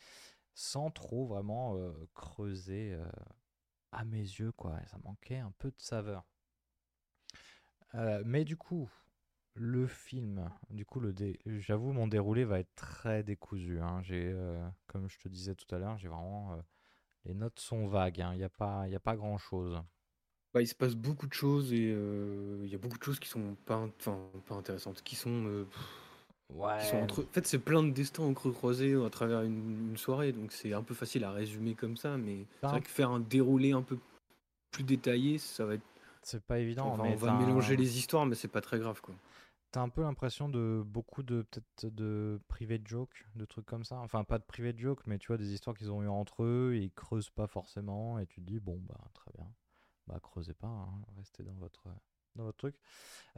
[0.54, 1.76] sans trop vraiment
[2.14, 2.96] creuser
[3.92, 4.78] à mes yeux, quoi.
[4.86, 6.24] Ça manquait un peu de saveur.
[8.24, 8.90] mais du coup,
[9.54, 11.14] le film, du coup, le
[11.46, 13.80] j'avoue, mon déroulé va être très décousu.
[13.80, 14.00] Hein.
[14.02, 14.34] J'ai,
[14.86, 16.58] comme je te disais tout à l'heure, j'ai vraiment
[17.24, 18.20] les notes sont vagues.
[18.20, 18.30] Hein.
[18.32, 19.80] Il n'y a pas, il a pas grand chose.
[20.54, 23.28] Bah, il se passe beaucoup de choses et il y a beaucoup de choses qui
[23.28, 23.88] sont pas,
[24.46, 25.66] pas intéressantes, qui sont,
[26.54, 26.94] Ouais.
[26.94, 27.22] entre.
[27.22, 30.72] En fait, c'est plein de destins en creux croisés à travers une, soirée, donc c'est
[30.72, 33.82] un peu facile à résumer comme ça, mais c'est vrai que faire un déroulé un
[33.82, 33.98] peu
[34.70, 35.82] plus détaillé, ça va être.
[36.22, 39.14] C'est pas évident, on va mélanger les histoires, mais c'est pas très grave, quoi.
[39.72, 43.96] T'as un peu l'impression de beaucoup de peut-être de private joke, de trucs comme ça.
[44.00, 46.74] Enfin, pas de private joke, mais tu vois des histoires qu'ils ont eu entre eux,
[46.74, 49.50] et ils creusent pas forcément, et tu te dis bon bah très bien,
[50.06, 51.88] bah creusez pas, hein, restez dans votre
[52.36, 52.76] dans votre truc.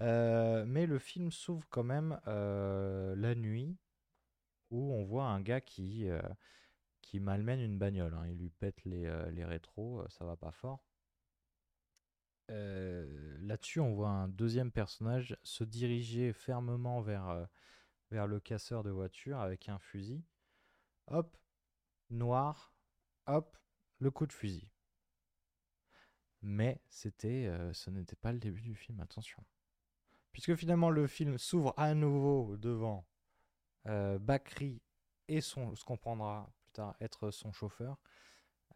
[0.00, 3.76] Euh, mais le film s'ouvre quand même euh, la nuit,
[4.70, 6.20] où on voit un gars qui euh,
[7.00, 8.14] qui malmène une bagnole.
[8.14, 8.26] Hein.
[8.28, 10.84] Il lui pète les, les rétros, ça va pas fort.
[12.48, 17.46] Là-dessus, on voit un deuxième personnage se diriger fermement vers
[18.10, 20.24] le casseur de voiture avec un fusil.
[21.08, 21.36] Hop,
[22.10, 22.74] noir,
[23.26, 23.56] hop,
[23.98, 24.73] le coup de fusil.
[26.46, 29.42] Mais c'était, euh, ce n'était pas le début du film, attention.
[30.32, 33.06] Puisque finalement le film s'ouvre à nouveau devant
[33.86, 34.80] Bakri
[35.28, 37.98] et son, ce qu'on prendra plus tard être son chauffeur.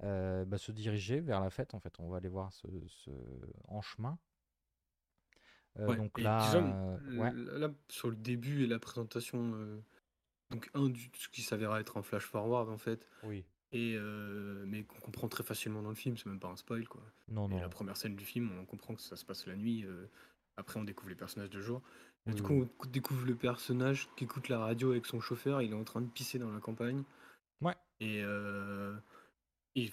[0.05, 1.75] Euh, bah, se diriger vers la fête.
[1.75, 2.69] En fait, on va aller voir ce,
[3.67, 4.19] en chemin.
[5.79, 9.83] Euh, donc là, euh, là, sur le début et la présentation,
[10.51, 13.07] donc un du ce qui s'avéra être un flash forward en fait.
[13.25, 13.45] Oui.
[13.73, 13.99] Et
[14.67, 17.03] mais qu'on comprend très facilement dans le film, c'est même pas un spoil quoi.
[17.29, 17.61] Non, non.
[17.61, 19.85] la première scène du film, on comprend que ça se passe la nuit.
[20.57, 21.83] après, on découvre les personnages de jour.
[22.27, 25.63] du coup, on découvre le personnage qui écoute la radio avec son chauffeur.
[25.63, 27.03] Il est en train de pisser dans la campagne.
[27.61, 27.75] Ouais.
[28.01, 28.25] Et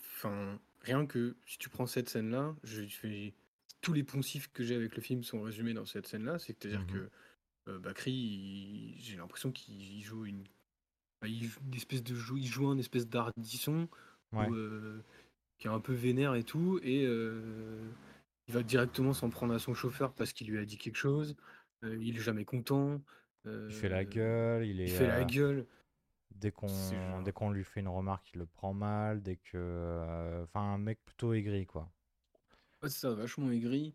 [0.07, 3.33] enfin, rien que si tu prends cette scène-là, je fais
[3.81, 6.39] tous les poncifs que j'ai avec le film sont résumés dans cette scène-là.
[6.39, 7.09] C'est-à-dire mmh que
[7.67, 10.43] euh, Bakri, j'ai l'impression qu'il joue une,
[11.23, 13.87] il joue une espèce de il joue un espèce d'ardisson
[14.33, 15.01] euh,
[15.57, 17.89] qui est un peu vénère et tout, et euh,
[18.47, 21.35] il va directement s'en prendre à son chauffeur parce qu'il lui a dit quelque chose.
[21.83, 23.01] il est jamais content.
[23.45, 24.85] il fait la gueule, il est.
[24.85, 25.65] Il fait la gueule.
[26.35, 29.21] Dès qu'on dès qu'on lui fait une remarque, il le prend mal.
[29.21, 31.89] Dès que, euh, enfin, un mec plutôt aigri, quoi.
[32.81, 33.93] Ouais, c'est ça, vachement aigri.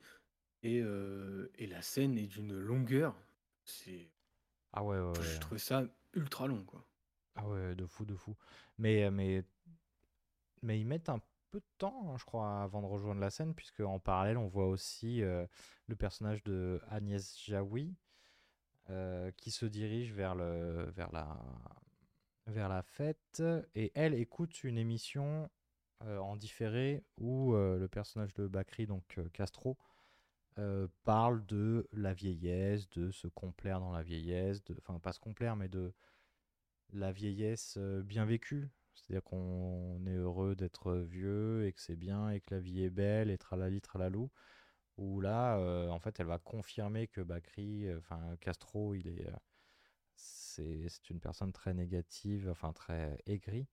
[0.63, 3.15] Et, euh, et la scène est d'une longueur.
[3.65, 4.11] C'est.
[4.73, 6.85] Ah ouais, ouais, Je trouve ça ultra long, quoi.
[7.41, 8.37] Ah ouais, de fou, de fou.
[8.79, 9.45] Mais, mais,
[10.63, 13.55] mais ils mettent un peu de temps, hein, je crois, avant de rejoindre la scène,
[13.55, 15.47] puisque en parallèle, on voit aussi euh,
[15.87, 17.95] le personnage de Agnès Jaoui
[19.37, 21.41] qui se dirige vers, le, vers la,
[22.49, 23.41] vers la fête
[23.77, 25.49] et elle écoute une émission
[26.07, 29.77] euh, en différé où euh, le personnage de Bakri, donc euh, Castro,
[31.05, 35.57] parle de la vieillesse, de se complaire dans la vieillesse, de, enfin pas se complaire,
[35.57, 35.95] mais de
[36.93, 38.69] la vieillesse bien vécue.
[38.95, 42.91] C'est-à-dire qu'on est heureux d'être vieux et que c'est bien et que la vie est
[42.91, 44.31] belle et tralali tralalou.
[44.97, 45.59] Où là,
[45.91, 49.27] en fait, elle va confirmer que Bakri, enfin Castro, il est
[50.15, 53.67] c'est une personne très négative, enfin très aigrie,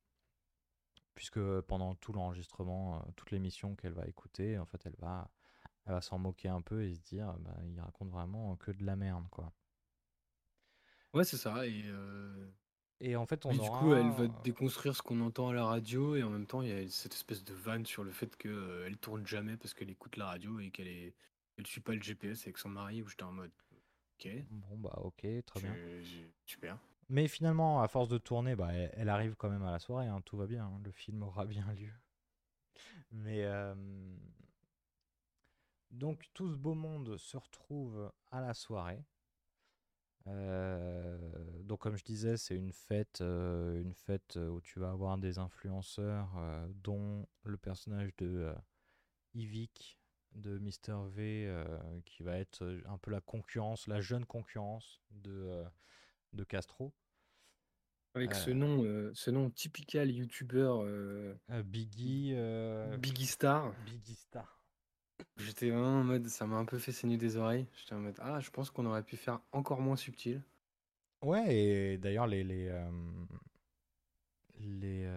[1.15, 5.29] puisque pendant tout l'enregistrement, toute l'émission qu'elle va écouter, en fait, elle va,
[5.85, 8.85] elle va s'en moquer un peu et se dire, bah, il raconte vraiment que de
[8.85, 9.51] la merde, quoi.
[11.13, 11.65] Ouais, c'est ça.
[11.67, 11.83] Et,
[12.99, 16.15] et en fait, on du coup, elle va déconstruire ce qu'on entend à la radio,
[16.15, 18.51] et en même temps, il y a cette espèce de vanne sur le fait qu'elle
[18.51, 21.13] euh, elle tourne jamais parce qu'elle écoute la radio et qu'elle est,
[21.57, 23.51] elle suit pas le GPS avec son mari, où j'étais en mode,
[24.19, 24.31] Ok.
[24.49, 25.75] Bon, bah, ok, très bien.
[26.45, 26.77] Super.
[27.09, 30.21] Mais finalement, à force de tourner, bah, elle, arrive quand même à la soirée, hein,
[30.25, 31.93] tout va bien, hein, le film aura bien lieu.
[33.11, 33.75] Mais euh,
[35.91, 39.03] donc tout ce beau monde se retrouve à la soirée.
[40.27, 41.17] Euh,
[41.63, 45.39] donc comme je disais, c'est une fête, euh, une fête où tu vas avoir des
[45.39, 46.29] influenceurs,
[46.83, 48.53] dont le personnage de
[49.33, 49.97] Yvick,
[50.37, 51.65] de Mister V euh,
[52.05, 55.63] qui va être euh, un peu la concurrence, la jeune concurrence de, euh,
[56.33, 56.93] de Castro.
[58.13, 60.83] Avec ce nom, ce nom typical youtubeur
[61.65, 62.33] Biggie.
[62.97, 63.71] Biggie Star.
[63.85, 64.56] Biggie Star.
[65.37, 67.67] J'étais vraiment en mode, ça m'a un peu fait saigner des oreilles.
[67.73, 70.43] J'étais en mode, ah, je pense qu'on aurait pu faire encore moins subtil.
[71.21, 72.69] Ouais, et d'ailleurs, les, les,
[74.59, 75.09] les,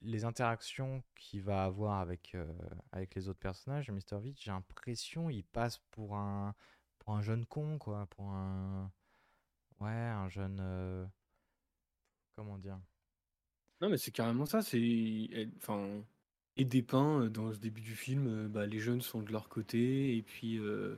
[0.00, 2.46] les interactions qu'il va avoir avec, euh,
[2.92, 4.18] avec les autres personnages, Mr.
[4.20, 6.54] V, j'ai l'impression il passe pour un,
[6.98, 8.06] pour un jeune con, quoi.
[8.06, 8.90] Pour un.
[9.80, 10.58] Ouais, un jeune.
[10.60, 11.06] euh,
[12.36, 12.78] Comment dire?
[13.80, 14.62] Non, mais c'est carrément ça.
[14.62, 16.02] C'est, enfin,
[16.56, 20.22] et dépeint dans ce début du film, bah, les jeunes sont de leur côté et
[20.22, 20.96] puis euh,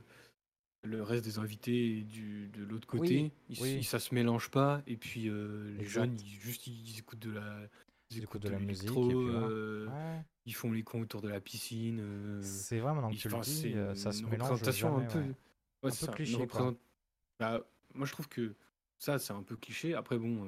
[0.83, 3.31] le reste des invités est du, de l'autre Oui, côté.
[3.49, 3.75] Ils, oui.
[3.77, 5.89] ils- ça se mélange pas et puis euh, les Exact.
[6.05, 7.59] jeunes, ils, juste ils écoutent de la,
[8.11, 8.89] ils Ils écoutent écoutent de de la musique
[9.49, 10.21] euh, Ouais.
[10.45, 12.39] ils font les cons autour de la piscine.
[12.41, 15.25] C'est vrai, maintenant que tu le dis, ça se mélange représentation jamais, un peu, ouais.
[15.25, 15.33] ouais,
[15.85, 16.77] Un c'est peu ça, une cliché, représent-
[17.39, 18.53] bah, moi je trouve que
[18.99, 19.95] ça c'est un peu cliché.
[19.95, 20.47] Après bon.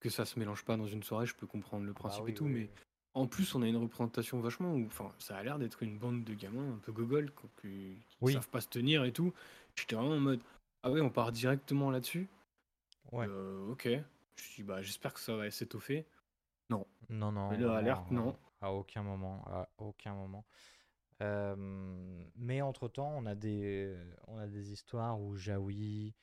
[0.00, 2.30] que ça se mélange pas dans une soirée, je peux comprendre le Bah principe oui,
[2.32, 2.70] et tout, oui, mais oui.
[3.14, 6.24] En plus, on a une représentation vachement où, enfin, ça a l'air d'être une bande
[6.24, 8.32] de gamins un peu gogol, qui, Oui.
[8.32, 9.32] savent pas se tenir et tout.
[9.76, 10.40] J'étais vraiment en mode,
[10.82, 12.28] ah ouais, on part directement là-dessus?
[13.12, 13.26] Ouais.
[13.28, 13.88] Euh, ok.
[14.36, 16.06] Je dis, bah, j'espère que ça va s'étoffer.
[16.70, 16.86] Non.
[17.08, 17.50] Non, non.
[17.50, 18.36] Mais là, alerte, non.
[18.60, 19.44] À aucun moment.
[19.46, 20.44] À aucun moment.
[21.22, 21.54] Euh,
[22.36, 23.96] mais entre-temps, on a des,
[24.26, 26.14] on a des histoires où Jaoui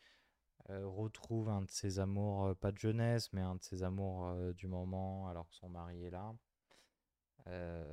[0.69, 4.67] euh, retrouve un de ses amours, pas de jeunesse, mais un de ses amours du
[4.67, 6.33] moment, alors que son mari est là.
[7.47, 7.83] Euh,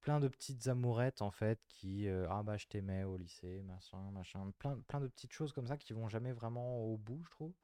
[0.00, 4.10] plein de petites amourettes, en fait, qui, euh, ah bah je t'aimais au lycée, machin,
[4.12, 4.52] machin.
[4.58, 7.54] Plein, plein de petites choses comme ça qui vont jamais vraiment au bout, je trouve.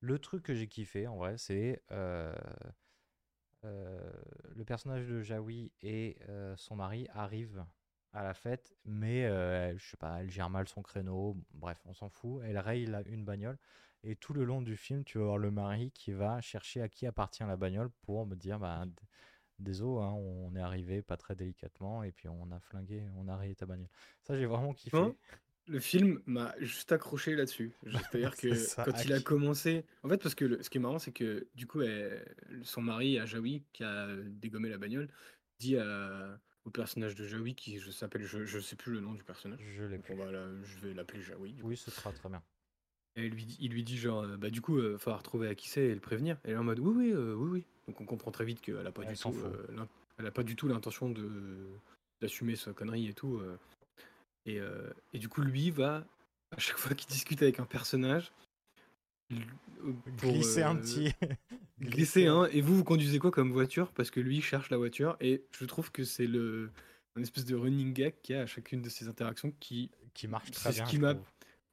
[0.00, 2.34] Le truc que j'ai kiffé, en vrai, c'est euh,
[3.62, 6.18] le personnage de Jaoui et
[6.56, 7.64] son mari arrivent
[8.12, 9.28] à la fête, mais
[9.76, 11.36] je sais pas, elle gère mal son créneau.
[11.52, 12.42] Bref, on s'en fout.
[12.44, 13.58] Elle raye une bagnole.
[14.02, 16.88] Et tout le long du film, tu vas voir le mari qui va chercher à
[16.88, 18.84] qui appartient la bagnole pour me dire bah,
[19.58, 23.36] désolé, hein, on est arrivé pas très délicatement et puis on a flingué, on a
[23.36, 23.88] rayé ta bagnole.
[24.22, 24.96] Ça, j'ai vraiment kiffé.
[24.96, 25.14] Hein?
[25.66, 27.72] Le film m'a juste accroché là-dessus.
[27.92, 29.84] C'est-à-dire C'est que ça, quand il a commencé.
[30.02, 32.82] En fait, parce que le- ce qui est marrant, c'est que du coup, elle- son
[32.82, 35.08] mari, à Jaoui, qui a dégommé la bagnole,
[35.58, 39.12] dit à- au personnage de Jaoui, qui je s'appelle, je, je sais plus le nom
[39.14, 39.60] du personnage.
[39.76, 40.14] Je l'ai Donc plus.
[40.14, 41.56] on va la- je vais l'appeler Jaoui.
[41.62, 42.42] Oui, ce sera très bien.
[43.16, 45.68] Et lui, il lui dit genre, euh, bah du coup, il falloir trouver à qui
[45.68, 46.36] c'est et le prévenir.
[46.44, 47.64] Et elle est en mode, oui, oui, euh, oui, oui.
[47.88, 49.44] Donc on comprend très vite qu'elle a pas du tout, fout.
[49.44, 51.66] euh, l'in- elle a pas du tout l'intention de
[52.20, 53.36] d'assumer sa connerie et tout.
[53.38, 53.56] euh.
[54.46, 56.04] Et, euh, et du coup, lui va
[56.52, 58.32] à chaque fois qu'il discute avec un personnage,
[59.32, 59.36] euh,
[60.18, 61.12] pour, Glisser un euh, petit.
[61.80, 62.44] glisser un.
[62.46, 63.92] Et vous, vous conduisez quoi comme voiture?
[63.92, 65.16] Parce que lui il cherche la voiture.
[65.20, 66.70] Et je trouve que c'est le
[67.16, 70.28] un espèce de running gag qu'il y a à chacune de ces interactions qui qui
[70.28, 70.84] marche c'est très ce bien.
[70.86, 71.26] qui je m'a trouve.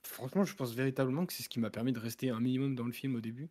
[0.08, 2.86] Franchement, je pense véritablement que c'est ce qui m'a permis de rester un minimum dans
[2.86, 3.50] le film au début.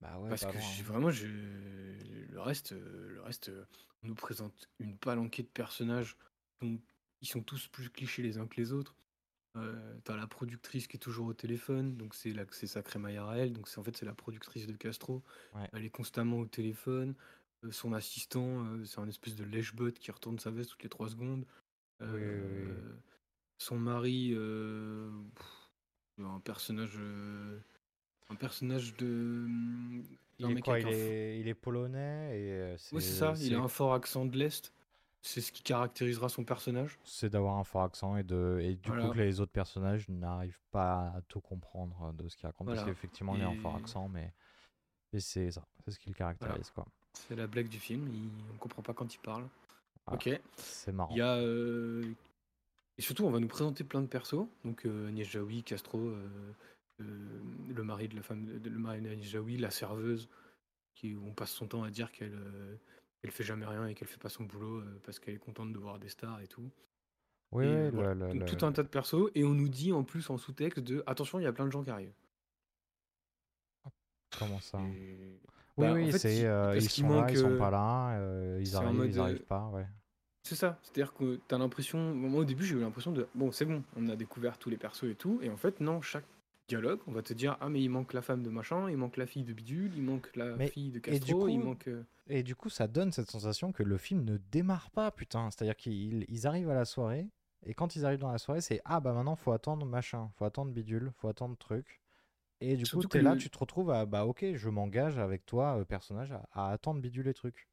[0.00, 0.82] Bah ouais, Parce que hein.
[0.84, 1.26] vraiment, je...
[1.26, 3.64] le reste, euh, le reste euh,
[4.02, 6.16] on nous présente une palanquée de personnages.
[6.60, 6.78] dont
[7.22, 8.94] Ils sont tous plus clichés les uns que les autres.
[9.56, 12.44] Euh, T'as la productrice qui est toujours au téléphone, donc c'est la...
[12.50, 15.22] c'est Sacré Maya Raël, donc c'est en fait c'est la productrice de Castro.
[15.54, 15.68] Ouais.
[15.72, 17.14] Elle est constamment au téléphone.
[17.64, 20.88] Euh, son assistant, euh, c'est un espèce de lèche-bot qui retourne sa veste toutes les
[20.88, 21.46] 3 secondes.
[22.00, 22.72] Oui, oui, oui.
[23.58, 25.63] Son mari, pff,
[26.18, 27.58] un personnage, euh,
[28.30, 29.46] un personnage de.
[30.38, 33.00] Il est mec quoi avec il un f- est, il est polonais et euh, Oui,
[33.02, 33.34] c'est ça.
[33.40, 34.72] Il a un fort accent de l'est.
[35.22, 36.98] C'est ce qui caractérisera son personnage.
[37.04, 39.06] c'est d'avoir un fort accent et, de, et du Voilà.
[39.06, 42.66] coup que les autres personnages n'arrivent pas à tout comprendre de ce qu'il raconte.
[42.66, 42.92] Parce Voilà.
[42.94, 44.34] qu'effectivement, il a un fort accent, mais
[45.14, 45.66] et c'est ça.
[45.84, 46.70] C'est ce qui le caractérise.
[46.70, 46.86] quoi.
[47.14, 48.06] C'est la blague du film.
[48.12, 48.28] Il...
[48.52, 49.44] On comprend pas quand il parle.
[50.12, 50.28] Ok.
[50.58, 51.14] C'est marrant.
[51.14, 51.36] Il y a.
[51.36, 52.04] euh,
[52.98, 54.46] Et surtout, on va nous présenter plein de persos.
[54.64, 56.28] Donc, euh, Agnès Jaoui, Castro, euh,
[57.00, 57.04] euh,
[57.74, 60.28] le mari de la femme, de, le mari d'Agnès Jaoui, la serveuse,
[60.94, 62.76] qui on passe son temps à dire qu'elle euh,
[63.22, 65.78] elle fait jamais rien et qu'elle fait pas son boulot parce qu'elle est contente de
[65.78, 66.70] voir des stars et tout.
[67.52, 68.14] Oui, Et, voilà.
[68.44, 69.30] tout un tas de persos.
[69.34, 71.72] Et on nous dit en plus en sous-texte de attention, il y a plein de
[71.72, 72.12] gens qui arrivent.
[74.38, 74.78] Comment ça?
[74.82, 75.40] Et-
[75.76, 76.36] Oui, Bah, en oui, fait, c'est
[76.76, 79.86] ils qu'il sont là, ils sont pas là, ils en arrivent, ils arrivent pas, ouais.
[80.46, 83.64] C'est ça, c'est-à-dire que t'as l'impression, moi au début j'ai eu l'impression de, bon c'est
[83.64, 86.26] bon, on a découvert tous les persos et tout, et en fait non, chaque
[86.68, 89.16] dialogue, on va te dire, ah mais il manque la femme de machin, il manque
[89.16, 91.88] la fille de Bidule, il manque la Mais- fille de et Castro, il coup- manque...
[91.88, 95.50] euh, Et du coup, ça donne cette sensation que le film ne démarre pas, putain.
[95.50, 97.26] C'est-à-dire qu'ils ils arrivent à la soirée,
[97.66, 100.44] et quand ils arrivent dans la soirée, c'est ah bah maintenant faut attendre machin, faut
[100.44, 102.00] attendre bidule, faut attendre truc.
[102.60, 104.68] Et du Surtout coup, t'es que là, le- tu te retrouves à bah ok, je
[104.70, 107.66] m'engage avec toi, euh, personnage, à, à attendre bidule et trucs.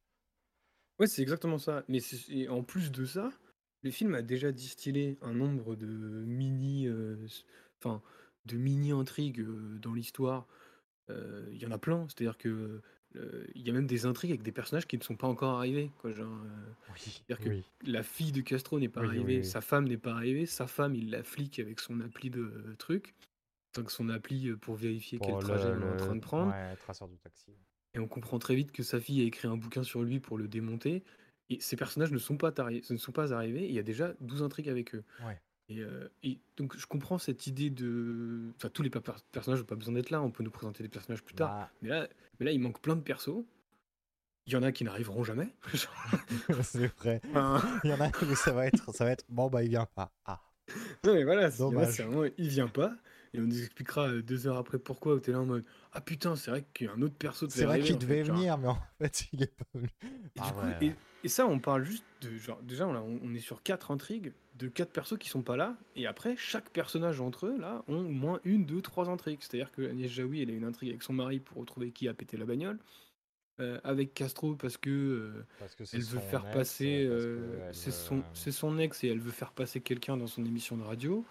[1.02, 1.98] Ouais c'est exactement ça, mais
[2.28, 3.32] et en plus de ça,
[3.82, 6.86] le film a déjà distillé un nombre de mini...
[6.86, 7.44] euh, s-
[7.80, 8.00] Enfin,
[8.46, 10.46] de mini-intrigues euh, dans l'histoire,
[11.10, 12.80] Euh, il y en a plein, c'est-à-dire que...
[13.56, 15.90] Il y a même des intrigues avec des personnages qui ne sont pas encore arrivés.
[15.98, 16.32] Quoi, genre,
[16.88, 20.12] Oui, C'est-à-dire que la fille de Castro n'est pas Oui, arrivée, sa femme n'est pas
[20.12, 23.14] arrivée, sa femme, il la flique avec son appli de truc,
[23.74, 26.52] donc son appli pour vérifier quel le- trajet elle est en le- train de prendre.
[26.52, 27.50] Ouais, traceur du taxi.
[27.94, 30.38] Et on comprend très vite que sa fille a écrit un bouquin sur lui pour
[30.38, 31.02] le démonter.
[31.50, 34.42] Et ces personnages ne sont pas, ne sont pas arrivés, il y a déjà 12
[34.42, 35.04] intrigues avec eux.
[35.26, 35.38] Ouais.
[35.68, 38.50] Et, euh, et donc je comprends cette idée de...
[38.56, 40.88] Enfin, tous les per- personnages n'ont pas besoin d'être là, on peut nous présenter des
[40.88, 41.50] personnages plus tard.
[41.50, 43.44] Bah, Mais là, mais là, il manque plein de persos.
[44.46, 45.54] Il y en a qui n'arriveront jamais.
[46.62, 47.20] c'est vrai.
[47.30, 49.68] Enfin, Il y en a où ça va être, ça va être, bon bah il
[49.68, 50.10] vient pas.
[50.24, 50.40] Ah,
[51.04, 52.96] non mais voilà, c'est vraiment, il vient pas.
[53.34, 56.00] Et on nous expliquera euh, deux heures après pourquoi, où t'es là en mode Ah
[56.00, 58.24] putain, c'est vrai qu'il y a un autre perso devait c'est vrai qu'il fait, devait
[58.24, 58.36] genre.
[58.36, 59.88] venir, mais en fait il est pas venu.
[60.36, 60.76] Et, Ah du coup, ouais.
[60.86, 60.92] et,
[61.24, 62.60] et ça, on parle juste de genre.
[62.62, 65.76] Déjà, on, a- on est sur quatre intrigues de quatre persos qui sont pas là.
[65.96, 69.38] Et après, chaque personnage entre eux, là, ont au moins une, deux, trois intrigues.
[69.40, 72.14] C'est-à-dire que Agnès Jaoui, elle a une intrigue avec son mari pour retrouver qui a
[72.14, 72.78] pété la bagnole.
[73.60, 77.04] Euh, avec Castro, parce que euh, Parce que c'est elle veut faire ex, passer.
[77.04, 80.76] euh, c'est son, c'est son ex et elle veut faire passer quelqu'un dans son émission
[80.76, 81.24] de radio.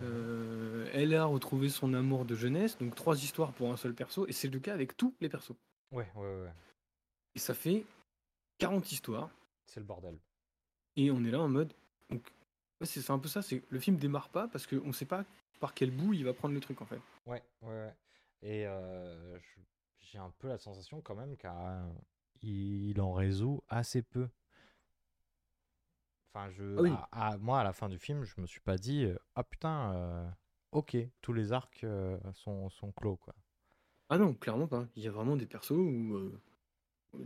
[0.00, 2.78] Euh, elle a retrouvé son amour de jeunesse.
[2.78, 4.26] Donc, trois histoires pour un seul perso.
[4.26, 5.56] Et c'est le cas avec tous les persos.
[5.90, 6.52] Ouais, ouais, ouais.
[7.34, 7.84] Et ça fait
[8.58, 9.30] 40 histoires.
[9.66, 10.18] C'est le bordel.
[10.96, 11.72] Et on est là en mode.
[12.08, 12.22] Donc,
[12.82, 15.24] c'est un peu ça, c'est le film démarre pas parce qu'on sait pas
[15.60, 17.00] par quel bout il va prendre le truc en fait.
[17.26, 17.94] Ouais, ouais, ouais.
[18.42, 19.38] Et euh,
[20.00, 21.36] j'ai un peu la sensation quand même
[22.40, 24.28] qu'il en résout assez peu.
[26.32, 26.90] Enfin, je, Ah oui.
[26.90, 29.44] à- à- moi, à la fin du film, je me suis pas dit, euh, ah
[29.44, 30.28] putain, euh,
[30.72, 33.34] ok, tous les arcs euh, sont, sont clos, quoi.
[34.08, 34.86] Ah non, clairement pas.
[34.96, 36.40] Il y a vraiment des persos où euh,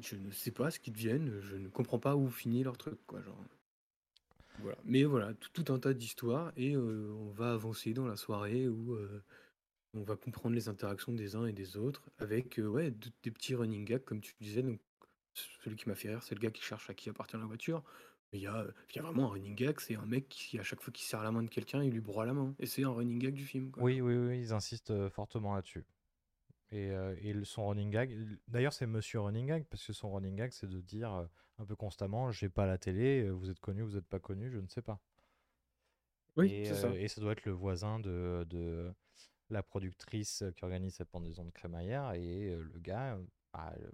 [0.00, 2.98] je ne sais pas ce qu'ils deviennent, je ne comprends pas où finit leur truc
[3.06, 3.20] quoi.
[3.22, 3.38] Genre.
[4.58, 4.76] Voilà.
[4.84, 8.96] Mais voilà, tout, tout un tas d'histoires et on va avancer dans la soirée où
[9.94, 13.54] on va comprendre les interactions des uns et des autres avec ouais, de- des petits
[13.54, 14.62] running gags comme tu disais.
[14.62, 14.80] Donc,
[15.34, 17.82] celui qui m'a fait rire, c'est le gars qui cherche à qui appartient la voiture.
[18.32, 20.62] Il y a, il y a vraiment un running gag, c'est un mec qui, à
[20.64, 22.54] chaque fois qu'il serre la main de quelqu'un, il lui broie la main.
[22.58, 23.70] Et c'est un running gag du film.
[23.70, 23.82] Quoi.
[23.84, 25.84] Oui, oui, oui, ils insistent euh, fortement là-dessus.
[26.72, 28.16] Et, euh, et le- son running gag,
[28.48, 31.26] d'ailleurs, c'est Monsieur Running Gag, parce que son running gag, c'est de dire euh,
[31.58, 34.50] un peu constamment, j'ai pas la télé, euh, vous êtes connu, vous êtes pas connu,
[34.50, 35.00] je ne sais pas.
[36.36, 36.88] Oui, Et, c'est ça.
[36.88, 38.92] euh, et ça doit être le voisin de, de
[39.50, 42.12] la productrice qui organise cette pendaison de crémaillère.
[42.14, 43.22] Et euh, le gars, euh,
[43.52, 43.90] ah, euh,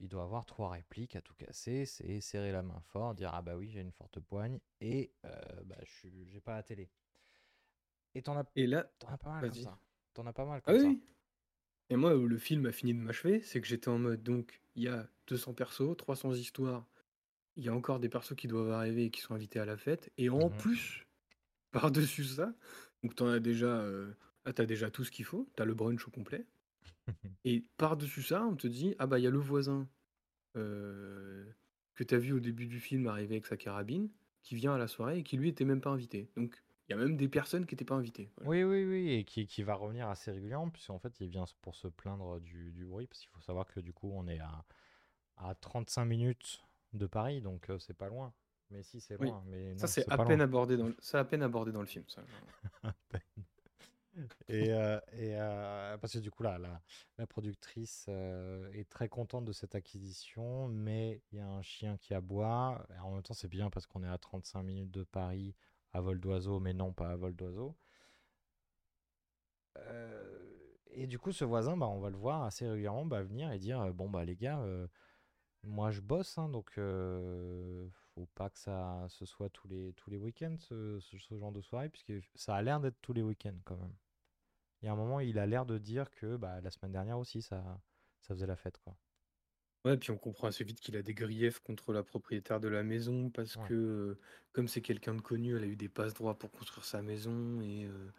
[0.00, 1.86] il doit avoir trois répliques à tout casser.
[1.86, 5.30] C'est serrer la main fort, dire Ah bah oui, j'ai une forte poigne et euh,
[5.64, 6.90] bah, je j'ai pas la télé.
[8.14, 9.60] Et t'en as, Et là, t'en as pas mal comme vas-y.
[9.60, 9.80] ça.
[10.14, 10.94] T'en as pas mal Ah comme ça.
[10.94, 11.04] oui.
[11.90, 14.62] Et moi, où le film a fini de m'achever, c'est que j'étais en mode, donc,
[14.76, 16.88] il y a 200 persos, 300 histoires,
[17.56, 19.76] il y a encore des persos qui doivent arriver et qui sont invités à la
[19.78, 20.50] fête, et en Mhm.
[20.50, 21.06] plus,
[21.72, 22.54] par-dessus ça,
[23.02, 26.06] donc t'en as déjà, euh, ah, t'as déjà tout ce qu'il faut, t'as le brunch
[26.08, 26.46] au complet,
[27.44, 29.88] et par-dessus ça, on te dit, ah bah, il y a le voisin
[30.56, 31.44] euh,
[31.94, 34.10] que t'as vu au début du film arriver avec sa carabine,
[34.42, 36.30] qui vient à la soirée et qui lui était même pas invité.
[36.36, 38.32] Donc, il y a même des personnes qui n'étaient pas invitées.
[38.36, 38.50] Voilà.
[38.50, 41.76] Oui, oui, oui, et qui, qui va revenir assez régulièrement, puisqu'en fait, il vient pour
[41.76, 44.64] se plaindre du, du bruit, parce qu'il faut savoir que du coup, on est à,
[45.36, 48.32] à 35 minutes de Paris, donc euh, c'est pas loin.
[48.70, 49.28] Mais si, c'est Oui.
[49.28, 49.44] loin.
[49.46, 50.96] Mais Ça, c'est à peine abordé dans le...
[51.12, 52.04] à peine abordé dans le film.
[52.08, 52.22] Ça.
[52.82, 53.44] À peine.
[54.48, 59.52] Et, euh, euh, parce que du coup, là, la, productrice euh, est très contente de
[59.52, 62.84] cette acquisition, mais il y a un chien qui aboie.
[63.02, 65.54] En même temps, c'est bien parce qu'on est à 35 minutes de Paris
[65.92, 67.76] à vol d'oiseau, mais non pas à vol d'oiseau.
[70.92, 73.58] Et du coup, ce voisin, bah, on va le voir assez régulièrement bah, venir et
[73.58, 74.62] dire Bon, bah, les gars,
[75.64, 76.78] moi je bosse, hein, donc
[78.26, 81.52] faut pas que ça ce soit tous les, tous les week-ends, ce, ce- ce genre
[81.52, 83.96] de soirée, puisque ça a l'air d'être tous les week-ends quand même.
[84.82, 87.18] Il y a un moment, il a l'air de dire que bah, la semaine dernière
[87.18, 87.82] aussi, ça,
[88.20, 88.78] ça faisait la fête.
[88.78, 88.96] Quoi.
[89.86, 92.82] Ouais, puis on comprend assez vite qu'il a des griefs contre la propriétaire de la
[92.82, 93.70] maison parce Ouais.
[93.70, 94.18] que, euh,
[94.52, 97.86] comme c'est quelqu'un de connu, elle a eu des passe-droits pour construire sa maison et
[97.86, 98.12] euh,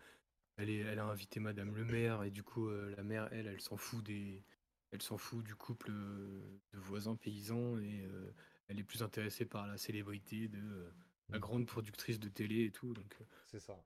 [0.58, 3.48] elle, est, elle a invité Madame le maire et du coup, euh, la mère, elle,
[3.48, 4.46] elle s'en fout des,
[4.92, 8.06] elle s'en fout du couple euh, de voisins paysans et
[8.72, 10.92] elle est plus intéressée par la célébrité de euh,
[11.30, 11.42] la Mhm.
[11.42, 12.94] grande productrice de télé et tout.
[12.94, 13.78] Donc, euh, C'est ça.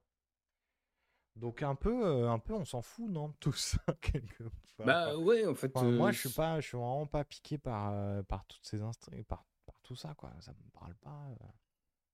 [1.36, 4.44] Donc un peu, euh, un peu, on s'en fout, non, de tout ça quelque
[4.78, 4.86] fois.
[4.86, 5.76] bah ouais, en fait.
[5.76, 9.24] Enfin, moi, je suis pas, je suis vraiment pas piqué par, par toutes ces instru-
[9.26, 10.32] par, par tout ça, quoi.
[10.40, 11.28] Ça me parle pas.
[11.42, 11.46] Euh,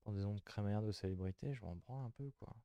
[0.04, 2.56] pendaison de crémaillère de célébrité, je m'en branle un peu, quoi.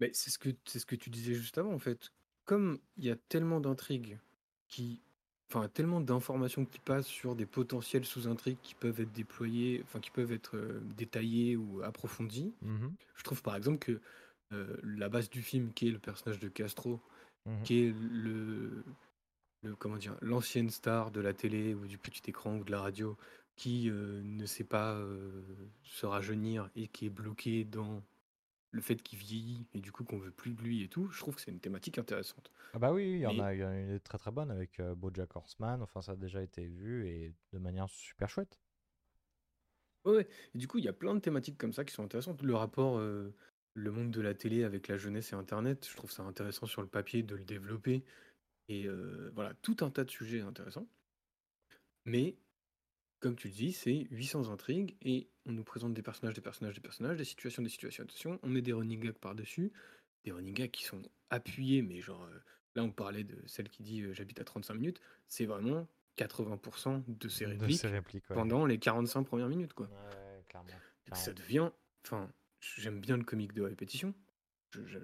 [0.00, 2.12] Mais c'est ce que c'est ce que tu disais juste avant en fait.
[2.44, 4.20] Comme il y a tellement d'intrigues
[4.68, 5.02] qui
[5.48, 10.10] enfin tellement d'informations qui passent sur des potentiels sous-intrigues qui peuvent être déployées, enfin qui
[10.10, 12.52] peuvent être euh, détaillées ou approfondies.
[12.62, 14.00] Mhm, Je trouve par exemple que
[14.52, 17.00] euh, la base du film qui est le personnage de Castro,
[17.46, 17.62] mhm.
[17.62, 18.84] qui est le,
[19.62, 22.80] le comment dire l'ancienne star de la télé ou du petit écran ou de la
[22.80, 23.16] radio
[23.58, 25.42] qui euh, ne sait pas euh,
[25.82, 28.02] se rajeunir et qui est bloqué dans
[28.70, 31.18] le fait qu'il vieillit et du coup qu'on veut plus de lui et tout, je
[31.20, 32.50] trouve que c'est une thématique intéressante.
[32.74, 34.50] Ah bah oui, il y en a, il y en a une très très bonne
[34.50, 35.82] avec euh, BoJack Horseman.
[35.82, 38.60] Enfin, ça a déjà été vu et de manière super chouette.
[40.04, 40.28] Ouais.
[40.54, 42.42] Et du coup, il y a plein de thématiques comme ça qui sont intéressantes.
[42.42, 43.34] Le rapport, euh,
[43.74, 45.88] le monde de la télé avec la jeunesse et internet.
[45.90, 48.04] Je trouve ça intéressant sur le papier de le développer
[48.70, 48.86] et
[49.32, 50.86] voilà, tout un tas de sujets intéressants.
[52.04, 52.36] Mais
[53.20, 56.74] comme tu le dis, c'est 800 intrigues et on nous présente des personnages, des personnages,
[56.74, 59.72] des personnages, des situations, des situations, attention, on met des running gags par-dessus,
[60.24, 62.28] des running gags qui sont appuyés, mais genre,
[62.74, 67.28] là on parlait de celle qui dit j'habite à 35 minutes, c'est vraiment 80% de
[67.28, 67.82] ses répliques,
[68.28, 69.88] pendant les 45 premières minutes, quoi.
[71.12, 71.70] Ça devient,
[72.04, 74.14] enfin, j'aime bien le comique de répétition,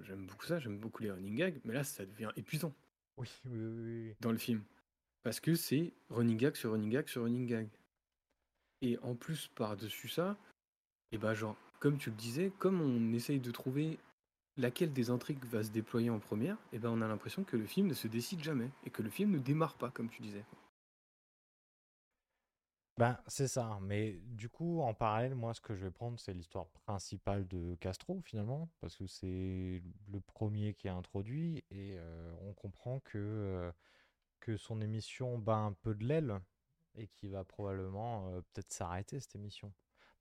[0.03, 2.73] j'aime beaucoup ça, j'aime beaucoup les running gags, mais là ça devient épuisant.
[3.17, 4.63] Oui, oui, oui, Dans le film.
[5.23, 7.69] Parce que c'est running gag sur running gag sur running gag.
[8.85, 10.37] Et en plus, par-dessus ça,
[11.11, 13.97] et bah genre, comme tu le disais, comme on essaye de trouver
[14.57, 17.65] laquelle des intrigues va se déployer en première, et ben on a l'impression que le
[17.65, 20.45] film ne se décide jamais et que le film ne démarre pas, comme tu disais.
[22.99, 23.79] Ben, c'est ça.
[23.81, 27.75] Mais du coup, en parallèle, moi, ce que je vais prendre, c'est l'histoire principale de
[27.81, 29.81] Castro, finalement, parce que c'est
[30.13, 33.71] le premier qui est introduit, et euh, on comprend que, euh,
[34.41, 36.39] que son émission bat un peu de l'aile,
[36.97, 39.73] et qui va probablement peut-être s'arrêter, cette émission.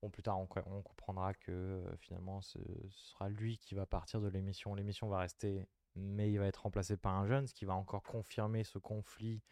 [0.02, 2.58] Bon, plus tard, on, comprendra que finalement, ce,
[2.90, 4.74] sera lui qui va partir de l'émission.
[4.74, 8.02] L'émission va rester, mais il va être remplacé par un jeune, ce qui va encore
[8.02, 9.42] confirmer ce conflit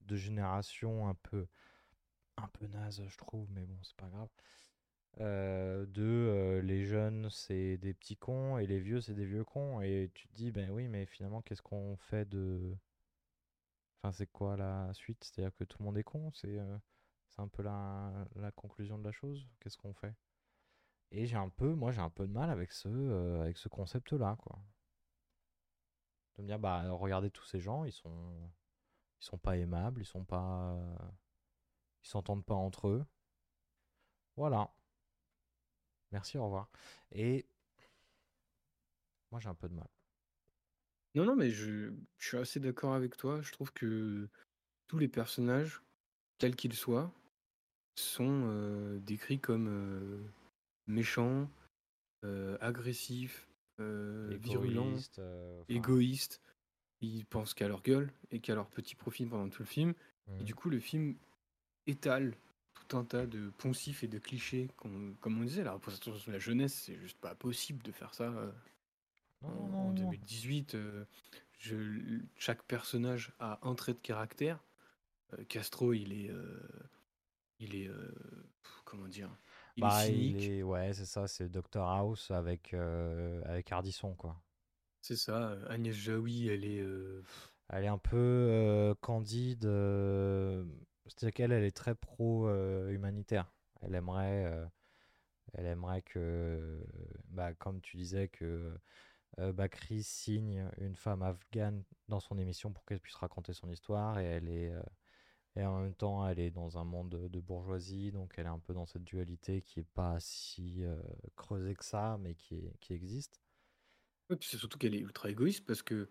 [0.00, 1.46] de génération un peu
[2.36, 4.28] un peu naze, je trouve, mais bon, c'est pas grave.
[5.18, 9.80] De les jeunes, c'est des petits cons et les vieux, c'est des vieux cons.
[9.82, 12.76] Et tu te dis, ben oui, mais finalement, qu'est-ce qu'on fait de.
[14.02, 15.22] Enfin, c'est quoi la suite?
[15.24, 16.30] C'est-à-dire que tout le monde est con?
[16.32, 16.78] C'est euh,
[17.38, 18.26] un peu la,
[18.56, 19.48] conclusion de la chose?
[19.60, 20.14] Qu'est-ce qu'on fait?
[21.12, 24.36] Et j'ai un peu, moi, j'ai un peu de mal avec ce, avec ce concept-là,
[24.38, 24.58] quoi.
[26.36, 28.50] De me dire, bah, regardez tous ces gens, ils sont.
[29.20, 30.76] Ils sont pas aimables, ils sont pas
[32.02, 33.06] ils s'entendent pas entre eux.
[34.36, 34.70] Voilà.
[36.12, 36.68] Merci, au revoir.
[37.12, 37.46] Et
[39.30, 39.88] moi, j'ai un peu de mal.
[41.14, 43.42] Non, non, mais je, suis assez d'accord avec toi.
[43.42, 44.28] Je trouve que
[44.88, 45.82] tous les personnages,
[46.38, 47.12] tels qu'ils soient,
[47.96, 50.22] sont euh, décrits comme euh,
[50.86, 51.50] méchants,
[52.24, 53.48] euh, agressifs,
[53.78, 54.96] virulents,
[55.68, 56.40] égoïstes.
[57.00, 59.92] Ils pensent qu'à leur gueule et qu'à leur petit profit pendant tout le film.
[60.38, 60.44] Et mmh.
[60.44, 61.16] du coup, le film
[61.86, 62.36] étale
[62.74, 64.68] tout un tas de poncifs et de clichés.
[64.76, 68.32] Comme, on disait, la représentation de la jeunesse, c'est juste pas possible de faire ça
[69.44, 70.74] euh, en, 2018.
[70.74, 71.04] Euh,
[72.36, 74.58] chaque personnage a un trait de caractère.
[75.32, 76.30] Euh, Castro, il est.
[77.58, 77.90] il est.
[78.84, 79.30] comment dire
[79.76, 80.64] il est bah, cynique.
[80.66, 84.40] ouais, c'est ça, c'est Dr House avec, avec Ardisson, quoi.
[85.00, 86.84] C'est ça, Agnès Jaoui, elle est.
[87.68, 89.66] Elle est un peu candide
[91.06, 93.52] c'est-à-dire qu'elle, elle est très pro-humanitaire.
[93.80, 94.66] elle aimerait, euh,
[95.54, 96.84] elle aimerait que,
[97.28, 98.78] bah, comme tu disais, que
[99.38, 104.18] euh, Bakri signe une femme afghane dans son émission pour qu'elle puisse raconter son histoire.
[104.18, 104.82] Et elle est, euh,
[105.56, 108.58] et en même temps, elle est dans un monde de, bourgeoisie, donc elle est un
[108.58, 110.82] peu dans cette dualité qui est pas si
[111.36, 113.40] creusée que ça, mais qui, qui existe.
[114.40, 116.08] C'est surtout qu'elle est ultra égoïste parce que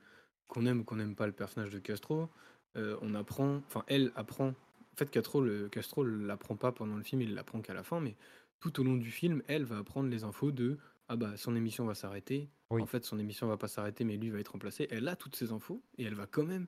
[0.48, 2.30] qu'on aime ou qu'on n'aime pas le personnage de Castro,
[2.76, 4.54] on apprend, enfin elle apprend
[4.94, 8.00] en fait, Castro, le, Castro l'apprend pas pendant le film, il l'apprend qu'à la fin,
[8.00, 8.16] mais
[8.60, 11.86] tout au long du film, elle va apprendre les infos de ah bah son émission
[11.86, 12.50] va s'arrêter.
[12.80, 14.88] En fait, son émission va pas s'arrêter, mais lui va être remplacé.
[14.92, 16.68] Elle a toutes ces infos et elle va quand même.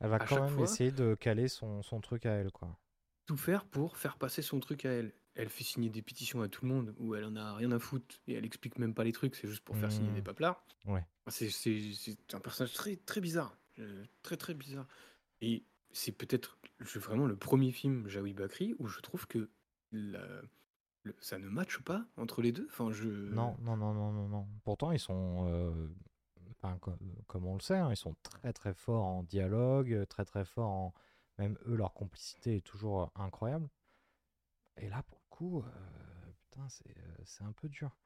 [0.00, 2.78] Elle va quand même essayer de caler son, son, truc à elle, quoi.
[3.26, 5.12] Tout faire pour faire passer son truc à elle.
[5.34, 7.78] Elle fait signer des pétitions à tout le monde où elle en a rien à
[7.78, 10.24] foutre et elle explique même pas les trucs, c'est juste pour faire signer des mmh.
[10.24, 10.64] paplards.
[10.86, 11.04] Ouais.
[11.28, 11.48] C'est
[12.32, 14.86] un personnage très très bizarre, euh, très très bizarre.
[15.40, 19.48] Et c'est peut-être vraiment le premier film Jaoui Bakri où je trouve que
[21.20, 22.66] ça ne matche pas entre les deux?
[22.70, 22.90] Enfin.
[23.04, 24.48] Non, non, non, non, non, non.
[24.64, 25.88] Pourtant, ils sont, euh,
[27.26, 30.70] comme, on le sait, hein, ils sont très très forts en dialogue, très très forts
[30.70, 30.94] en.
[31.38, 33.68] Même eux, leur complicité est toujours incroyable.
[34.76, 37.96] Et là, pour le coup, euh, putain, euh, c'est un peu dur.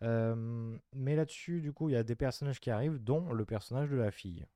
[0.00, 3.96] mais là-dessus, du coup, il y a des personnages qui arrivent, dont le personnage de
[3.96, 4.46] la fille.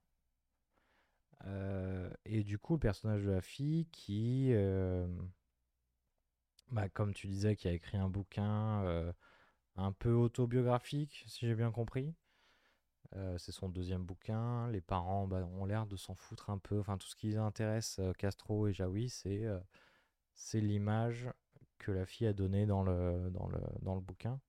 [1.44, 5.07] Euh, et du coup, le personnage de la fille qui, euh,
[6.70, 9.12] bah, comme tu disais, qui a écrit un bouquin euh,
[9.76, 12.14] un peu autobiographique, si j'ai bien compris.
[13.38, 14.68] c'est son deuxième bouquin.
[14.70, 16.78] Les parents bah, ont l'air de s'en foutre un peu.
[16.80, 21.30] Enfin, tout ce qui intéresse, Castro et Jaoui, c'est l'image
[21.78, 24.40] que la fille a donnée dans le, dans le, dans le bouquin.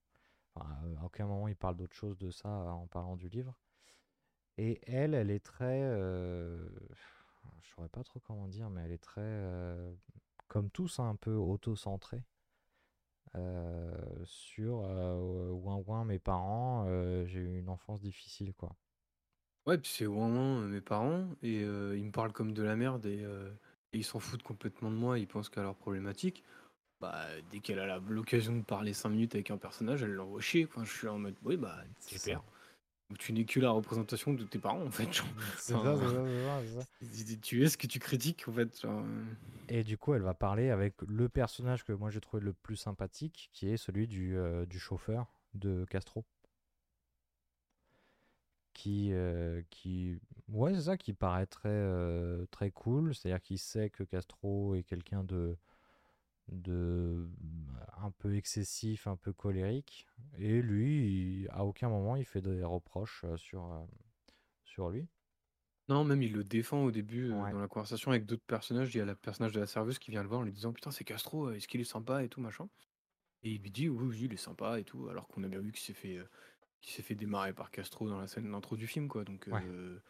[0.54, 0.68] Enfin,
[1.00, 3.58] à aucun moment il parle d'autre chose de ça en parlant du livre.
[4.58, 5.82] Et elle, elle est très.
[5.82, 6.68] Euh,
[7.60, 9.20] je saurais pas trop comment dire, mais elle est très.
[9.22, 9.94] Euh,
[10.48, 12.24] comme tous, hein, un peu auto-centrée.
[13.36, 13.94] Euh,
[14.24, 18.74] sur ouin ouin mes parents, euh, j'ai eu une enfance difficile, quoi.
[19.66, 23.04] Ouais, puis c'est vraiment mes parents et euh, ils me parlent comme de la merde
[23.06, 23.50] et, euh,
[23.92, 26.42] et ils s'en foutent complètement de moi, ils pensent qu'à leurs problématiques.
[27.00, 30.40] Bah, dès qu'elle a la- l'occasion de parler 5 minutes avec un personnage, elle l'envoie
[30.40, 30.66] chier.
[30.66, 30.84] Quoi.
[30.84, 32.42] Je suis en mode, oui, bah, C'est super.
[33.18, 35.10] Tu n'es que la représentation de tes parents, en fait.
[35.12, 35.26] genre.
[35.58, 36.62] C'est ça, ça, c'est ça,
[37.00, 37.36] c'est ça.
[37.42, 38.80] tu- es ce que tu critiques, en fait.
[38.80, 39.24] genre, euh.
[39.70, 42.76] Et du coup, elle va parler avec le personnage que moi j'ai trouvé le plus
[42.76, 46.24] sympathique, qui est celui du, euh, du chauffeur de Castro.
[48.74, 53.14] Qui, euh, qui, ouais, c'est ça, qui paraît très, euh, très cool.
[53.14, 55.56] C'est-à-dire qu'il sait que Castro est quelqu'un de,
[56.48, 57.28] de
[57.96, 60.06] un peu excessif, un peu colérique.
[60.38, 63.84] Et lui, il- à aucun moment, il fait des reproches euh, sur, euh,
[64.64, 65.08] sur lui.
[65.88, 67.48] Non, même il le défend au début euh, Ouais.
[67.48, 68.94] dans la conversation avec d'autres personnages.
[68.94, 70.72] Il y a le personnage de la serveuse qui vient le voir en lui disant
[70.72, 72.68] Putain, c'est Castro, est-ce qu'il est sympa et tout, machin?
[73.42, 75.08] Et il lui dit Oui, oui, il est sympa et tout.
[75.08, 76.20] Alors qu'on a bien vu qu'il s'est fait,
[76.82, 79.24] s'est fait démarrer par Castro dans la scène d'intro du film, quoi.
[79.24, 79.62] Donc, Ouais.
[79.62, 80.00] euh,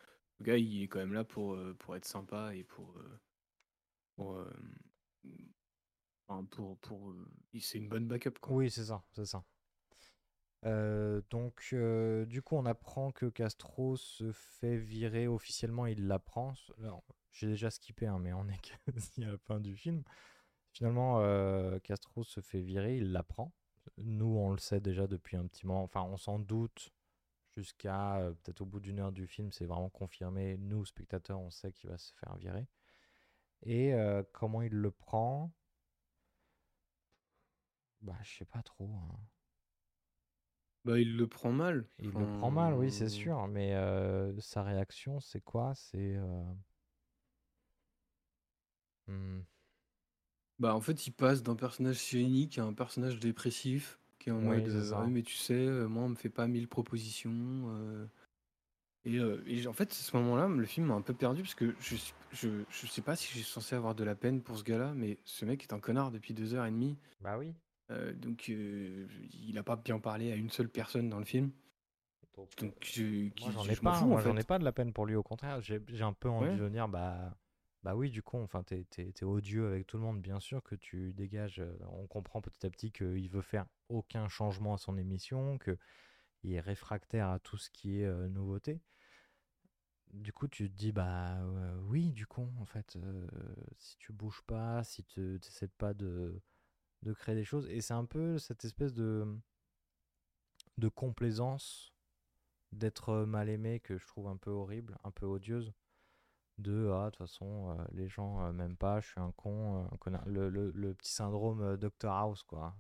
[0.41, 2.95] le gars, il est quand même là pour, pour être sympa et pour.
[4.17, 4.45] pour,
[6.51, 7.27] pour, pour, euh,
[7.61, 8.57] c'est une bonne backup, quoi.
[8.57, 9.45] Oui, c'est ça, c'est ça.
[10.65, 15.87] Euh, donc, euh, du coup, on apprend que Castro se fait virer officiellement.
[15.87, 16.55] Il l'apprend.
[17.33, 18.61] J'ai déjà skippé, hein, mais on est
[18.93, 20.03] quasi à la fin du film.
[20.73, 21.21] Finalement,
[21.81, 22.99] Castro se fait virer.
[22.99, 23.53] Il l'apprend.
[23.97, 25.83] Nous, on le sait déjà depuis un petit moment.
[25.83, 26.91] Enfin, on s'en doute
[27.51, 29.51] jusqu'à peut-être au bout d'une heure du film.
[29.51, 30.57] C'est vraiment confirmé.
[30.59, 32.69] Nous, spectateurs, on sait qu'il va se faire virer.
[33.63, 33.93] Et
[34.33, 35.51] comment il le prend?
[38.03, 38.91] Bah, je sais pas trop.
[38.93, 39.21] hein.
[40.85, 41.87] Bah, il le prend mal.
[42.01, 45.75] Il le prend mal, oui, c'est Enfin, sûr, mais euh, sa réaction, c'est quoi?
[45.77, 46.17] C'est...
[46.17, 46.43] euh,
[49.07, 49.41] hmm,
[50.59, 54.41] Bah, en fait, il passe d'un personnage cynique à un personnage dépressif qui est en
[54.41, 55.03] Oui, mode c'est euh, ça.
[55.03, 57.33] Ouais, mais tu sais, euh, moi, on me fait pas mille propositions.
[57.69, 58.07] euh.
[59.05, 61.43] Et, euh, et j- en fait, à ce moment-là, le film m'a un peu perdu
[61.43, 64.15] parce que je, suis- je, je sais pas si je suis censé avoir de la
[64.15, 66.99] peine pour ce gars-là, mais ce mec est un connard depuis deux heures et demie.
[67.21, 67.55] Bah oui.
[67.91, 71.51] Euh, donc, euh, il a pas bien parlé à une seule personne dans le film.
[72.59, 75.23] Donc, je, moi, j'en je ai pas, j'en ai de la peine pour lui, au
[75.23, 76.59] contraire, j'ai j'ai un peu envie Ouais.
[76.59, 77.37] de dire, bah,
[77.83, 80.63] bah oui, du coup, enfin, t'es, t'es- t'es odieux avec tout le monde, bien sûr
[80.63, 84.79] que tu dégages, euh, on comprend petit à petit qu'il veut faire aucun changement à
[84.79, 88.81] son émission, qu'il est réfractaire à tout ce qui est euh, nouveauté.
[90.13, 93.27] Du coup, tu te dis, bah euh, oui, du coup, en fait, euh,
[93.77, 96.41] si tu bouges pas, si tu n'essaies pas de,
[97.03, 99.27] de créer des choses, et c'est un peu cette espèce de,
[100.79, 101.93] de complaisance
[102.73, 105.73] d'être mal aimé que je trouve un peu horrible, un peu odieuse.
[106.59, 109.85] De, ah, de toute façon, euh, les gens euh, m'aiment pas, je suis un con,
[109.85, 110.27] euh, un connard.
[110.27, 112.77] Le, le- le petit syndrome euh, Dr House, quoi.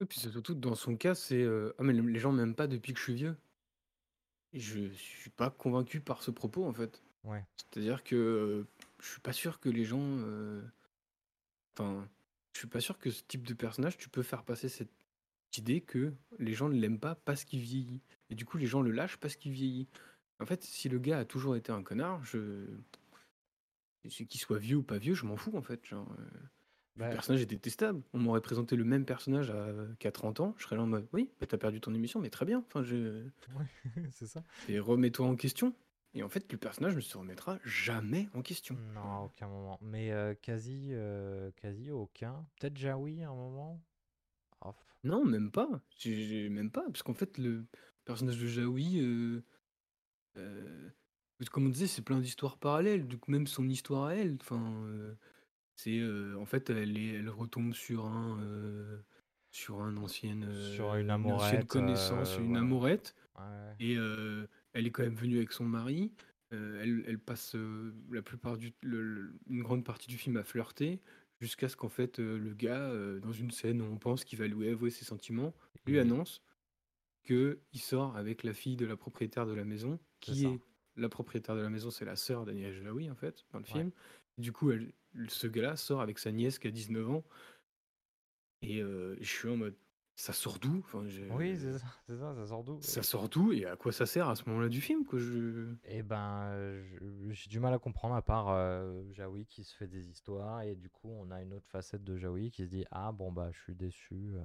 [0.00, 2.92] Et puis surtout dans son cas, c'est euh, ah mais les gens m'aiment pas depuis
[2.94, 3.36] que je suis vieux.
[4.54, 7.02] Et je suis pas convaincu par ce propos en fait.
[7.24, 8.66] Ouais, C'est-à-dire que euh,
[9.00, 10.00] je suis pas sûr que les gens.
[10.00, 10.62] euh,
[11.76, 12.08] Enfin,
[12.52, 14.92] je suis pas sûr que ce type de personnage, tu peux faire passer cette
[15.56, 18.02] idée que les gens ne l'aiment pas parce qu'il vieillit.
[18.30, 19.88] Et du coup, les gens le lâchent parce qu'il vieillit.
[20.40, 22.66] En fait, si le gars a toujours été un connard, je.
[24.08, 25.86] Qu'il soit vieux ou pas vieux, je m'en fous en fait.
[25.86, 26.24] Genre, euh,
[26.96, 28.02] le personnage est détestable.
[28.12, 31.06] On m'aurait présenté le même personnage à, qu'à 30 ans, je serais là en mode
[31.12, 32.64] oui, bah, t'as perdu ton émission, mais très bien.
[32.66, 33.24] Enfin, je.
[33.56, 33.66] ouais,
[34.10, 34.42] c'est ça.
[34.68, 35.74] Et remets-toi en question.
[36.14, 38.76] Et en fait, le personnage ne se remettra jamais en question.
[38.94, 39.78] Non, à aucun moment.
[39.80, 42.46] Mais euh, quasi, euh, quasi aucun.
[42.60, 43.80] Peut-être Jaoui à un moment?
[44.64, 45.68] Oh, Non, même pas.
[45.98, 46.84] J'ai même pas.
[46.86, 47.64] Parce qu'en fait, le
[48.04, 49.00] personnage de Jaoui,
[50.36, 50.90] euh,
[51.50, 53.08] comme on disait, c'est plein d'histoires parallèles.
[53.18, 54.84] Coup, même son histoire à elle, enfin,
[55.76, 56.00] c'est
[56.36, 58.38] en fait, elle, est, elle retombe sur un,
[59.50, 63.14] sur un ancienne, Sur euh, une ancienne amourette, connaissance, une amourette.
[63.38, 63.76] ouais.
[63.80, 63.96] Et
[64.72, 66.12] elle est quand même venue avec son mari.
[66.52, 70.36] Euh, elle, elle passe euh, la plupart du, le- le- une grande partie du film
[70.36, 71.00] à flirter,
[71.40, 74.46] jusqu'à ce qu'en fait euh, le gars, dans une scène où on pense qu'il va
[74.46, 75.54] lui avouer ses sentiments,
[75.86, 76.42] lui annonce
[77.24, 80.60] que il sort avec la fille de la propriétaire de la maison, qui est
[80.96, 83.70] la propriétaire de la maison, c'est la sœur d'Agnès Jaoui en fait dans le Ouais.
[83.70, 83.90] film.
[84.38, 84.92] Du coup, elle,
[85.28, 87.24] ce gars-là sort avec sa nièce qui a 19 ans,
[88.62, 89.74] et je suis en mode,
[90.22, 90.78] ça sort d'où?
[90.84, 92.78] Enfin, Oui, c'est ça, ça, ça sort d'où?
[92.80, 93.52] ça sort d'où?
[93.52, 96.52] Et à quoi ça sert à ce moment-là du film que je Eh ben,
[97.30, 100.76] j'ai du mal à comprendre à part euh, Jaoui qui se fait des histoires et
[100.76, 103.50] du coup on a une autre facette de Jaoui qui se dit ah bon bah
[103.52, 104.14] je suis déçu.
[104.14, 104.42] euh.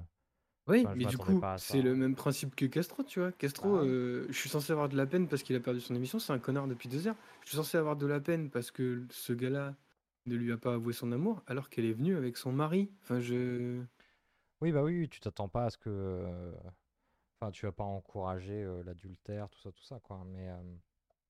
[0.67, 3.31] Oui, Enfin, mais du coup, c'est le même principe que Castro, tu vois.
[3.31, 5.95] Castro, Bah euh, je suis censé avoir de la peine parce qu'il a perdu son
[5.95, 7.15] émission, c'est un connard depuis deux heures.
[7.43, 9.75] Je suis censé avoir de la peine parce que ce gars-là
[10.25, 12.91] ne lui a pas avoué son amour, alors qu'elle est venue avec son mari.
[13.03, 13.79] Enfin, je...
[14.61, 15.89] Oui bah oui, oui, tu t'attends pas à ce que.
[15.89, 16.51] euh,
[17.41, 20.23] Enfin tu vas pas encourager euh, l'adultère, tout ça, tout ça, quoi.
[20.25, 20.63] Mais euh,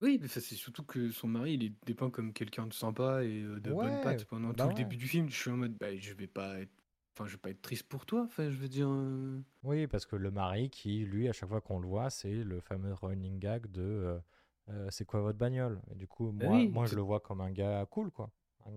[0.00, 3.24] Oui, mais ça, c'est surtout que son mari, il est dépeint comme quelqu'un de sympa
[3.24, 4.74] et euh, de bonne ouais, patte pendant bah tout le ouais.
[4.74, 5.28] début du film.
[5.28, 6.72] Je suis en mode, bah, je vais pas être,
[7.16, 8.22] enfin, je vais pas être triste pour toi.
[8.22, 11.60] Enfin, je veux dire, euh, Oui, parce que le mari qui, lui, à chaque fois
[11.60, 14.20] qu'on le voit, c'est le fameux running gag de euh,
[14.68, 15.82] euh, c'est quoi votre bagnole?
[15.90, 18.10] Et du coup, bah moi, oui, moi, je c'est le vois comme un gars cool,
[18.12, 18.30] quoi.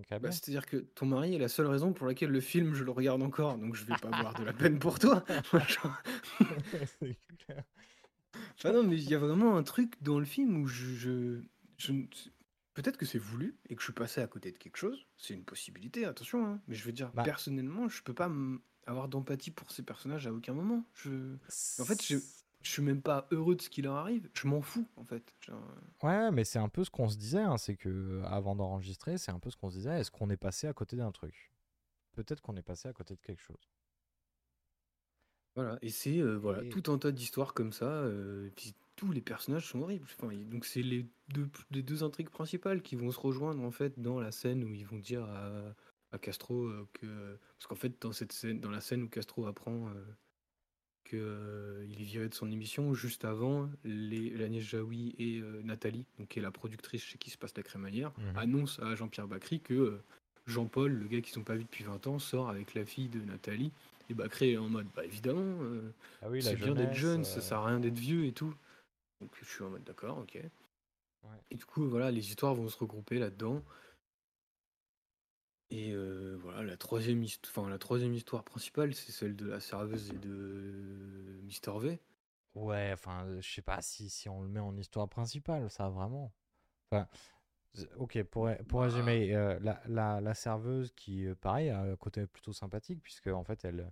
[0.09, 2.91] Bah, c'est-à-dire que ton mari est la seule raison pour laquelle le film, je le
[2.91, 3.57] regarde encore.
[3.57, 5.23] Donc, je vais pas avoir de la peine pour toi.
[5.67, 6.01] Genre,
[6.99, 7.63] C'est clair.
[8.57, 11.41] Enfin, non, mais il y a vraiment un truc dans le film où je, je,
[11.77, 11.93] je
[12.73, 15.05] Peut-être que c'est voulu et que je suis passé à côté de quelque chose.
[15.17, 16.45] C'est une possibilité, attention.
[16.45, 16.61] hein.
[16.67, 18.31] Mais je veux dire, Bah, personnellement, je peux pas
[18.87, 20.85] avoir d'empathie pour ces personnages à aucun moment.
[20.95, 21.35] Je...
[21.79, 22.01] En fait,
[22.63, 24.29] je, suis même pas heureux de ce qui leur arrive.
[24.33, 25.33] Je m'en fous, en fait.
[25.41, 25.61] Genre,
[26.03, 29.17] Ouais, mais c'est un peu ce qu'on se disait, hein, c'est que euh, avant d'enregistrer,
[29.17, 31.51] c'est un peu ce qu'on se disait, est-ce qu'on est passé à côté d'un truc?
[32.13, 33.69] Peut-être qu'on est passé à côté de quelque chose.
[35.55, 35.77] Voilà.
[35.81, 37.85] Et c'est euh, voilà, Et tout un tas d'histoires comme ça.
[37.85, 40.05] euh, et puis tous les personnages sont horribles.
[40.17, 43.99] Enfin, donc c'est les deux, les deux intrigues principales qui vont se rejoindre en fait
[43.99, 45.73] dans la scène où ils vont dire à,
[46.11, 49.45] à Castro euh, que parce qu'en fait dans cette scène, dans la scène où Castro
[49.47, 49.89] apprend
[51.03, 56.05] que euh, est viré de son émission juste avant, les Agnès Jaoui et euh, Nathalie,
[56.19, 58.37] donc qui est la productrice chez qui se passe la crémaillère, Mhm.
[58.37, 60.03] annoncent à Jean-Pierre Bacry que euh,
[60.47, 63.19] Jean-Paul, le gars qu'ils n'ont pas vu depuis 20 ans, sort avec la fille de
[63.21, 63.71] Nathalie.
[64.09, 65.57] Et Bacry est en mode bah évidemment.
[66.21, 68.53] Ah oui, c'est bien d'être jeune, ça sert à rien d'être vieux et tout.
[69.21, 70.33] Donc je suis en mode d'accord, ok.
[70.35, 71.29] ouais.
[71.51, 73.63] Et du coup, voilà, les histoires vont se regrouper là-dedans.
[75.71, 79.59] Et euh, voilà, la troisième, hist- enfin, la troisième histoire principale, c'est celle de la
[79.59, 81.99] serveuse et de Mister V.
[82.55, 85.89] Ouais, enfin, euh, je sais pas si, si on le met en histoire principale, ça
[85.89, 86.33] vraiment.
[86.91, 87.07] Enfin,
[87.75, 91.81] z- ok, pour, ré- pour Bah, résumer, euh, la, la, la serveuse qui, pareil, a
[91.81, 93.91] un côté plutôt sympathique, puisque en fait, elle,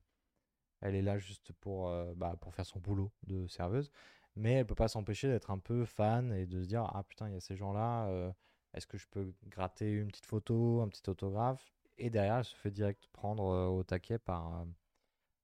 [0.82, 3.92] elle est là juste pour, bah, pour faire son boulot de serveuse,
[4.36, 7.30] mais elle peut pas s'empêcher d'être un peu fan et de se dire, ah putain,
[7.30, 8.34] il y a ces gens-là,
[8.74, 11.74] est-ce que je peux gratter une petite photo, un petit autographe?
[11.98, 14.66] Et derrière, elle se fait direct prendre euh, au taquet par, euh,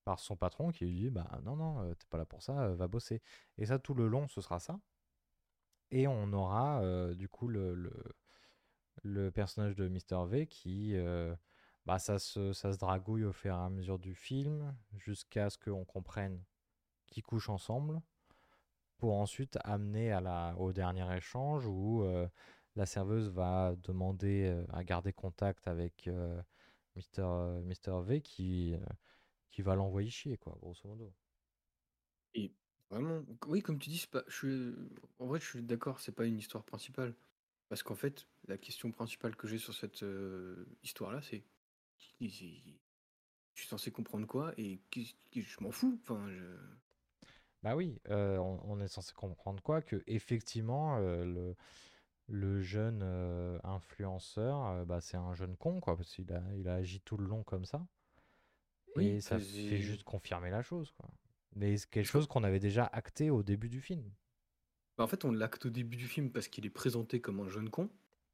[0.06, 2.70] par son patron qui lui dit bah non non euh, t'es pas là pour ça
[2.70, 3.22] va bosser
[3.58, 4.80] et ça tout le long ce sera ça
[5.92, 6.82] et on aura
[7.14, 7.92] du coup le,
[9.04, 10.96] le, personnage de Mr V qui
[11.86, 15.58] bah ça se, ça se dragouille au fur et à mesure du film jusqu'à ce
[15.58, 16.44] qu'on comprenne
[17.08, 18.02] qu'ils couchent ensemble
[18.98, 22.04] pour ensuite amener à la, au dernier échange où
[22.76, 26.42] la serveuse va demander euh, à garder contact avec euh,
[26.96, 28.76] Mr, euh, Mr V qui,
[29.52, 31.14] qui va l'envoyer chier quoi grosso modo
[32.36, 32.52] et
[32.92, 34.76] vraiment, oui, comme tu dis, pas, je suis,
[35.20, 37.16] en vrai, je suis d'accord, c'est pas une histoire principale.
[37.70, 41.44] Parce qu'en fait, la question principale que j'ai sur cette euh, histoire-là, c'est
[42.20, 42.28] je
[43.62, 44.80] suis censé comprendre quoi et
[45.34, 45.98] je m'en fous.
[46.04, 46.44] Enfin, je...
[47.64, 49.82] Bah oui, euh, on, on est censé comprendre quoi?
[49.82, 51.56] Que effectivement, euh, le,
[52.28, 56.68] le jeune euh, influenceur, euh, bah, c'est un jeune con, quoi, parce qu'il a, il
[56.68, 57.86] a agi tout le long comme ça.
[58.96, 61.10] Oui, Et ça fait juste confirmer la chose, quoi.
[61.56, 64.04] Mais c'est quelque chose qu'on avait déjà acté au début du film.
[64.98, 67.50] bah, en fait, on l'acte au début du film parce qu'il est présenté comme un
[67.50, 67.90] jeune con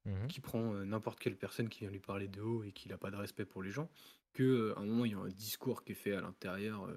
[0.06, 0.28] Mhm.
[0.30, 2.98] qui prend euh, n'importe quelle personne qui vient lui parler de haut et qui n'a
[2.98, 3.88] pas de respect pour les gens.
[4.34, 6.88] Que euh, à un moment, il y a un discours qui est fait à l'intérieur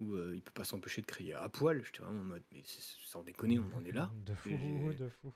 [0.00, 1.82] où euh, il peut pas s'empêcher de crier à poil.
[1.84, 4.10] J'étais vraiment en mode, mais sans déconner, on en est là.
[4.26, 5.32] De fou, Et- de fou.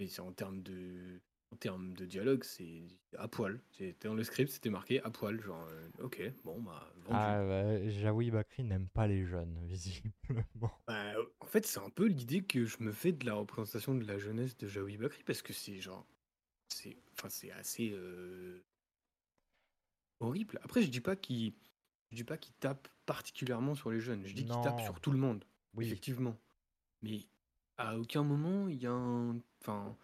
[0.00, 1.20] Et en termes de,
[1.52, 2.82] en termes de dialogue, c'est
[3.16, 3.60] à poil.
[3.72, 5.40] C'était dans le script, c'était marqué à poil.
[5.40, 7.10] Genre, euh, ok, bon, bah, vendu.
[7.10, 10.72] Ah, bah, Jaoui Bakri n'aime pas les jeunes, visiblement.
[10.86, 14.04] Bah, en fait, c'est un peu l'idée que je me fais de la représentation de
[14.04, 16.06] la jeunesse de Jaoui Bakri parce que c'est genre,
[16.68, 18.62] c'est, enfin, c'est assez euh,
[20.20, 20.60] horrible.
[20.62, 21.54] Après, je dis pas qu'il,
[22.10, 24.24] je dis pas qu'il tape particulièrement sur les jeunes.
[24.26, 25.44] Je dis qu'il tape sur tout le monde,
[25.74, 26.36] Oui, effectivement.
[27.02, 27.26] Mais
[27.78, 29.96] à aucun moment il y a un, enfin,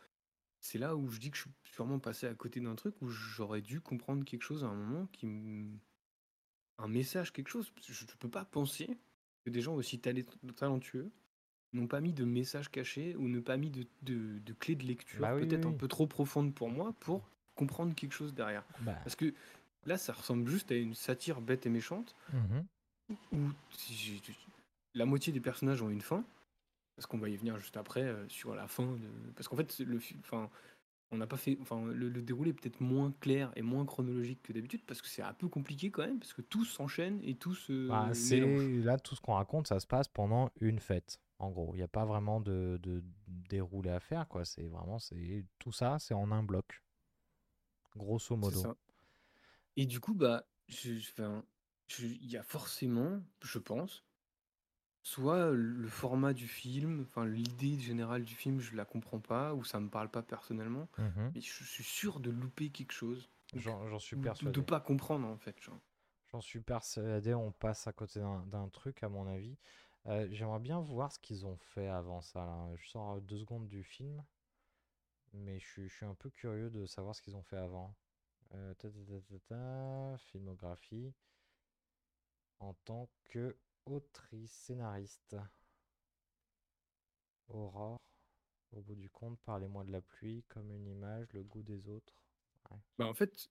[0.60, 3.08] c'est là où je dis que je suis sûrement passé à côté d'un truc où
[3.08, 5.26] j'aurais dû comprendre quelque chose à un moment qui
[6.78, 7.72] un message, quelque chose.
[7.86, 8.88] Je ne peux pas penser
[9.44, 10.24] que des gens aussi talent-
[10.56, 11.10] talentueux
[11.72, 14.84] n'ont pas mis de message caché ou n'ont pas mis de, de, de clé de
[14.84, 18.34] lecture Bah oui, peut-être oui, un peu trop profonde pour moi pour comprendre quelque chose
[18.34, 18.64] derrière.
[18.80, 19.32] bah, Parce que
[19.84, 22.64] là, ça ressemble juste à une satire bête et méchante mhm.
[23.32, 23.38] où
[24.94, 26.24] la moitié des personnages ont une fin.
[26.96, 28.86] Parce qu'on va y venir juste après euh, sur la fin.
[28.96, 29.08] De...
[29.34, 30.50] Parce qu'en fait, le, fi- enfin,
[31.12, 31.58] on n'a pas fait.
[31.60, 35.08] Enfin, le, le déroulé est peut-être moins clair et moins chronologique que d'habitude parce que
[35.08, 38.12] c'est un peu compliqué quand même parce que tout s'enchaîne et tout se Bah,
[38.84, 41.20] là tout ce qu'on raconte, ça se passe pendant une fête.
[41.38, 44.44] En gros, il n'y a pas vraiment de, de déroulé à faire, quoi.
[44.44, 46.82] C'est vraiment, c'est tout ça, c'est en un bloc,
[47.96, 48.60] grosso modo.
[48.60, 48.76] ça.
[49.76, 54.04] Et du coup, bah, il y a forcément, je pense,
[55.04, 59.62] soit le format du film, enfin l'idée générale du film, je la comprends pas ou
[59.62, 61.30] ça me parle pas personnellement, Mhm.
[61.34, 64.62] mais je suis sûr de louper quelque chose J'en suis ou de persuadé.
[64.62, 65.56] pas comprendre en fait.
[66.32, 69.56] J'en suis persuadé, on passe à côté d'un truc, à mon avis.
[70.06, 72.40] Euh, j'aimerais bien voir ce qu'ils ont fait avant ça.
[72.40, 72.68] là.
[72.74, 74.24] Je sors deux secondes du film,
[75.34, 77.94] mais je suis, je suis un peu curieux de savoir ce qu'ils ont fait avant.
[78.54, 78.88] Euh, ta,
[80.18, 81.12] filmographie
[82.60, 85.36] en tant que autrice, scénariste.
[87.48, 87.98] Aurore,
[88.72, 92.14] au bout du compte, parlez-moi de la pluie comme une image, le goût des autres.
[92.98, 93.50] Bah, en fait,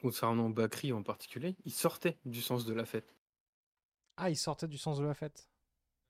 [0.00, 3.14] concernant Bakri en particulier, il sortait du sens de la fête.
[4.16, 5.48] Ah, il sortait du sens de la fête.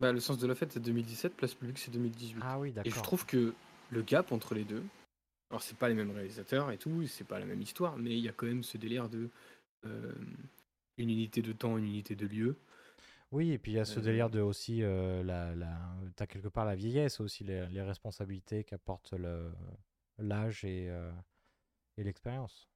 [0.00, 2.40] Bah, le sens de la fête c'est 2017, Place Publique c'est 2018.
[2.42, 3.02] Ah oui, Et je d'accord.
[3.02, 3.54] trouve que
[3.90, 4.84] le gap entre les deux,
[5.50, 8.20] alors c'est pas les mêmes réalisateurs et tout, c'est pas la même histoire, mais il
[8.20, 9.30] y a quand même ce délire de
[9.86, 10.12] euh,
[10.98, 12.56] une unité de temps, une unité de lieu.
[13.34, 15.96] Oui, et puis il y a ce Euh, délire de aussi, euh, la, la...
[16.14, 19.12] t'as quelque part la vieillesse aussi, les, les responsabilités qu'apporte
[20.18, 21.10] l'âge et, euh,
[21.96, 22.68] et l'expérience.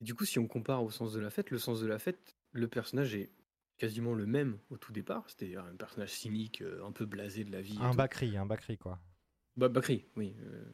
[0.00, 2.36] Du coup, si on compare au sens de la fête, le sens de la fête,
[2.50, 3.30] le personnage est
[3.76, 7.52] quasiment le même au tout départ, c'est-à-dire un personnage cynique, euh, un peu blasé de
[7.52, 7.78] la vie.
[7.80, 7.94] Un.
[7.94, 8.98] Bakri, un Bakri quoi.
[9.56, 10.34] Bah, Bakri, oui.
[10.40, 10.72] euh,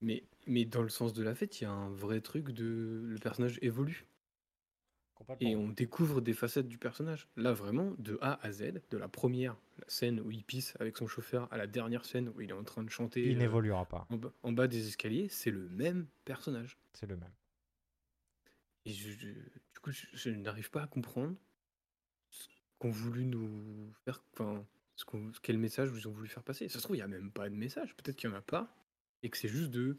[0.00, 3.02] mais, mais dans le sens de la fête, il y a un vrai truc de
[3.04, 4.06] le personnage évolue.
[5.40, 7.28] Et on découvre des facettes du personnage.
[7.36, 10.96] Là, vraiment, de A à Z, de la première la scène où il pisse avec
[10.96, 13.38] son chauffeur à la dernière scène où il est en train de chanter Il euh,
[13.38, 16.76] n'évoluera pas, en, bas, en bas des escaliers, c'est le même personnage.
[16.92, 17.32] c'est le même.
[18.86, 21.36] Et je- je- du coup, je, je n'arrive pas à comprendre
[22.30, 22.48] ce
[22.78, 24.22] qu'ont voulu nous faire.
[24.32, 24.66] Enfin,
[24.96, 26.68] ce qu'on- quel message ils ont voulu faire passer.
[26.68, 27.94] Ça se trouve, il n'y a même pas de message.
[27.96, 28.74] Peut-être qu'il n'y en a pas.
[29.22, 29.98] Et que c'est juste de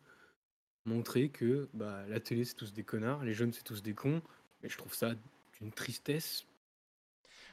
[0.86, 4.22] montrer que bah, la télé, c'est tous des connards, les jeunes, c'est tous des cons.
[4.64, 5.14] Mais je trouve ça
[5.60, 6.46] d'une tristesse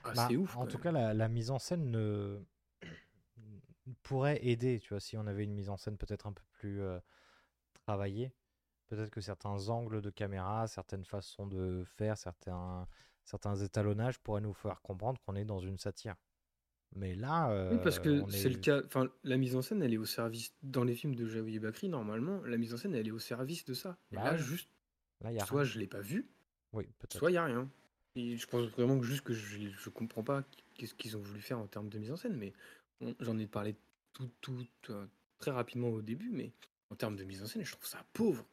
[0.04, 0.56] assez Bah, ouf.
[0.56, 0.82] en tout même.
[0.84, 2.40] cas, la, la mise en scène ne...
[4.02, 6.80] pourrait aider, tu vois, si on avait une mise en scène peut-être un peu plus
[6.80, 6.98] euh,
[7.86, 8.32] travaillée.
[8.86, 12.86] Peut-être que certains angles de caméra, certaines façons de faire, certains,
[13.24, 16.16] certains étalonnages pourraient nous faire comprendre qu'on est dans une satire.
[16.94, 18.82] Mais là, Oui, parce euh, que on c'est le cas.
[18.86, 20.54] Enfin, la mise en scène, elle est au service.
[20.62, 23.66] Dans les films de Jaoui Bakri, normalement, la mise en scène, elle est au service
[23.66, 23.98] de ça.
[24.10, 24.70] Et Bah là, juste,
[25.20, 25.64] Là, y a soit rien.
[25.64, 26.30] je l'ai pas vu,
[26.72, 27.18] Oui, peut-être.
[27.18, 27.70] soit il y a rien.
[28.16, 30.42] Et je pense vraiment que juste que je, je comprends pas
[30.74, 32.52] qu'est-ce qu'ils ont voulu faire en termes de mise en scène, mais
[33.20, 33.76] j'en ai parlé
[34.12, 35.06] tout, tout, euh,
[35.38, 36.52] très rapidement au début, mais
[36.90, 38.44] en termes de mise en scène, je trouve ça pauvre.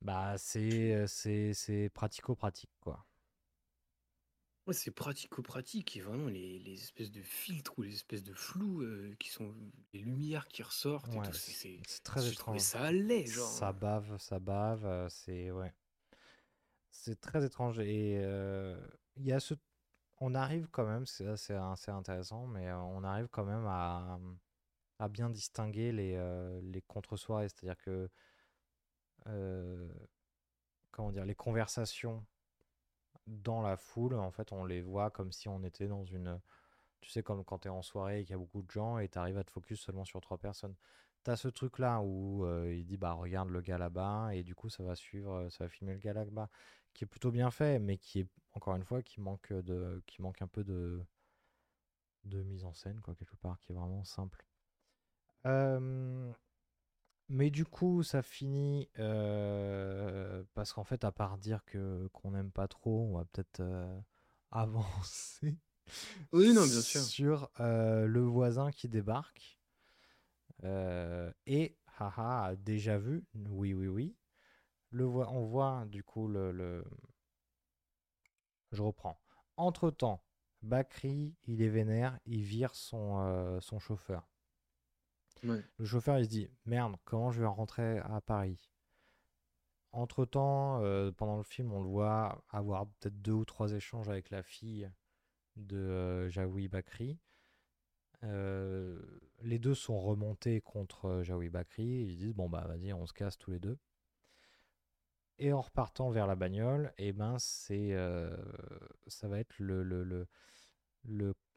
[0.00, 3.04] Bah, c'est euh, c'est c'est pratico-pratique, quoi.
[4.66, 8.82] Ouais, c'est pratico-pratique et vraiment les, les espèces de filtres ou les espèces de flous
[8.82, 9.54] euh, qui sont
[9.94, 12.60] les lumières qui ressortent et Ouais, tout, c'est, très étrange.
[12.60, 13.48] ça allait, genre.
[13.50, 15.72] Ça bave, ça bave, c'est ouais.
[16.90, 18.22] C'est très étrange et
[19.16, 19.38] il
[20.20, 24.18] on arrive quand même, c'est assez intéressant, mais on arrive quand même à,
[24.98, 28.10] à bien distinguer les, contre-soirées, c'est-à-dire que
[31.24, 32.24] les conversations
[33.26, 36.40] dans la foule, en fait, on les voit comme si on était dans une
[37.00, 38.98] tu sais, comme quand tu es en soirée et qu'il y a beaucoup de gens
[38.98, 40.74] et tu arrives à te focus seulement sur trois personnes.
[41.28, 44.70] T'as ce truc-là où euh, il dit bah regarde le gars là-bas et du coup
[44.70, 46.48] ça va suivre, euh, ça va filmer le gars là-bas,
[46.94, 50.22] qui est plutôt bien fait, mais qui est encore une fois qui manque de, qui
[50.22, 51.04] manque un peu de,
[52.24, 54.42] de mise en scène quoi quelque part, qui est vraiment simple.
[55.44, 56.32] Euh,
[57.28, 62.52] mais du coup ça finit euh, parce qu'en fait à part dire que qu'on n'aime
[62.52, 63.62] pas trop, on va peut-être
[64.50, 65.58] avancer
[66.32, 67.02] Oui, non, bien sûr.
[67.02, 69.57] sur le voisin qui débarque.
[70.64, 74.16] Euh, et, haha, déjà vu, oui, oui, oui.
[74.90, 76.84] Le on voit du coup le, le-
[78.72, 79.20] Je reprends.
[79.58, 80.24] Entre-temps,
[80.62, 84.26] Bakri, il est vénère, il vire son, euh, son chauffeur.
[85.44, 85.64] Ouais.
[85.78, 88.70] Le chauffeur, il se dit Merde, comment je vais rentrer à Paris?
[89.92, 94.30] Entre-temps, euh, pendant le film, on le voit avoir peut-être deux ou trois échanges avec
[94.30, 94.90] la fille
[95.56, 97.18] de Jaoui Bakri.
[98.24, 99.00] Euh,
[99.42, 101.84] les deux sont remontés contre euh, Jaoui Bakri.
[101.84, 103.78] Ils disent Bon, bah, vas-y, on se casse tous les deux.
[105.38, 108.36] Et en repartant vers la bagnole, et ben, c'est, euh,
[109.06, 110.26] ça va être le, le, le,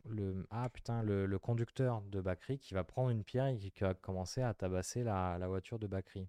[0.05, 3.93] le, ah, putain, le conducteur de Bakri qui va prendre une pierre et qui va
[3.95, 6.27] commencer à tabasser la, la voiture de Bakri.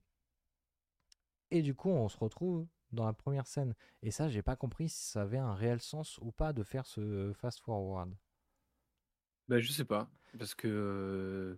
[1.53, 3.76] Et du coup, on se retrouve dans la première scène.
[4.03, 6.85] Et ça, j'ai pas compris si ça avait un réel sens ou pas de faire
[6.85, 8.12] ce fast-forward.
[9.49, 11.57] Bah, je sais pas, parce que euh,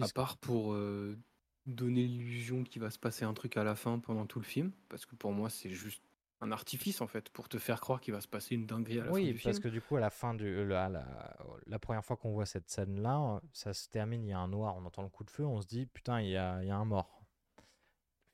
[0.00, 1.18] à part pour euh,
[1.66, 4.72] donner l'illusion qu'il va se passer un truc à la fin pendant tout le film,
[4.88, 6.02] parce que pour moi c'est juste
[6.40, 9.04] un artifice en fait pour te faire croire qu'il va se passer une dinguerie à
[9.04, 9.60] la fin Oui, du parce film.
[9.60, 11.36] que du coup, à la fin du, la, la,
[11.66, 14.76] la première fois qu'on voit cette scène-là, ça se termine, il y a un noir,
[14.76, 16.70] on entend le coup de feu, on se dit, putain, il y a, il y
[16.70, 17.24] a un mort.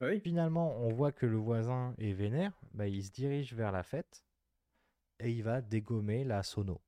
[0.01, 0.21] Ah oui.
[0.21, 4.27] Finalement, on voit que le voisin est vénère, bah, il se dirige vers la fête
[5.19, 6.83] et il va dégommer la sono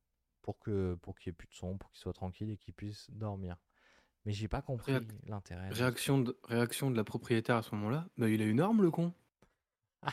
[0.47, 2.73] pour que pour qu'il n'y ait plus de son, pour qu'il soit tranquille et qu'il
[2.73, 3.57] puisse dormir.
[4.23, 5.67] Mais j'ai pas compris Réac- l'intérêt.
[5.71, 8.89] Réaction de, réaction de la propriétaire à ce moment-là, bah il a une arme le
[8.89, 9.13] con.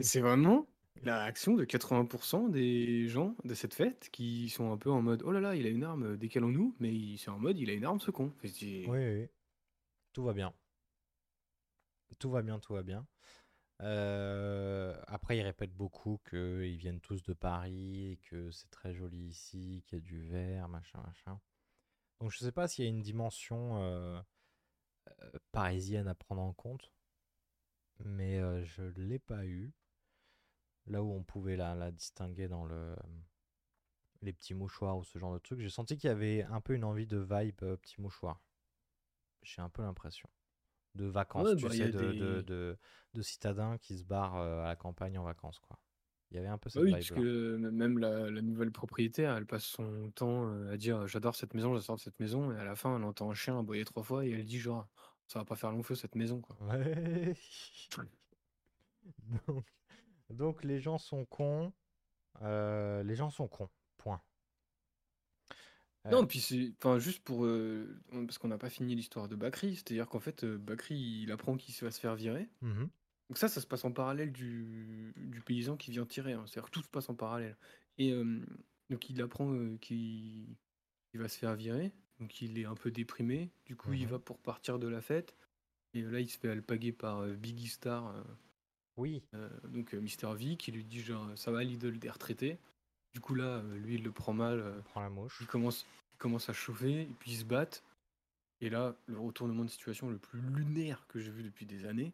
[0.00, 0.68] C'est vraiment
[1.02, 5.22] la réaction de 80% des gens de cette fête qui sont un peu en mode
[5.24, 7.72] oh là là, il a une arme, décalons-nous, mais il- c'est en mode il a
[7.72, 8.34] une arme ce con.
[8.86, 9.28] Oui, oui.
[10.12, 10.52] Tout va bien.
[12.18, 13.06] Tout va bien, tout va bien.
[13.82, 19.18] Euh, après, ils répètent beaucoup qu'ils viennent tous de Paris et que c'est très joli
[19.28, 21.40] ici, qu'il y a du vert, machin, machin.
[22.20, 24.20] Donc, je sais pas s'il y a une dimension euh,
[25.22, 26.92] euh, parisienne à prendre en compte,
[28.04, 29.72] mais je l'ai pas eu.
[30.86, 32.96] Là où on pouvait la, la distinguer dans le,
[34.20, 36.74] les petits mouchoirs ou ce genre de truc, j'ai senti qu'il y avait un peu
[36.74, 38.40] une envie de vibe petit mouchoir.
[39.42, 40.28] J'ai un peu l'impression.
[40.94, 42.78] De vacances, Ouais, tu bah, sais, de, de, des- de-
[43.14, 45.78] de citadins qui se barrent euh, à la campagne en vacances, quoi.
[46.30, 49.36] Il y avait un peu Bah cette oui, parce que même la, la nouvelle propriétaire,
[49.36, 52.64] elle passe son temps euh, à dire j'adore cette maison, j'adore cette maison, et à
[52.64, 54.88] la fin, elle entend un chien aboyer trois fois et elle dit genre
[55.26, 56.58] ça va pas faire long feu cette maison quoi.
[56.60, 57.34] Ouais.
[59.46, 59.64] donc,
[60.30, 61.72] donc les gens sont cons.
[62.42, 63.70] euh, les gens sont cons.
[66.10, 69.36] Non, puis c'est enfin juste pour euh, on- parce qu'on n'a pas fini l'histoire de
[69.36, 72.48] Bakri, c'est-à-dire qu'en fait euh, Bakri il apprend qu'il va se faire virer.
[72.60, 72.88] mhm.
[73.28, 76.32] Donc ça, ça se passe en parallèle du, du paysan qui vient tirer.
[76.32, 76.44] hein.
[76.46, 77.56] C'est-à-dire que tout se passe en parallèle.
[77.98, 78.44] Et euh,
[78.90, 80.56] donc il apprend euh, qu'il
[81.10, 81.92] qu'il va se faire virer.
[82.20, 83.50] Donc il est un peu déprimé.
[83.64, 84.10] Du coup, il Mhm.
[84.10, 85.34] va pour partir de la fête.
[85.94, 88.22] Et là, il se fait alpaguer par euh, Biggie Star, euh,
[88.96, 89.22] Oui.
[89.34, 92.58] euh, donc Mister V, qui lui dit genre ça va l'idole des retraités.
[93.14, 94.58] Du coup là, euh, lui il le prend mal.
[94.60, 95.38] euh, On prend la mouche.
[95.40, 95.84] il commence,
[96.14, 97.82] il commence à chauffer, et puis ils se battent.
[98.60, 102.12] Et là, le retournement de situation le plus lunaire que j'ai vu depuis des années.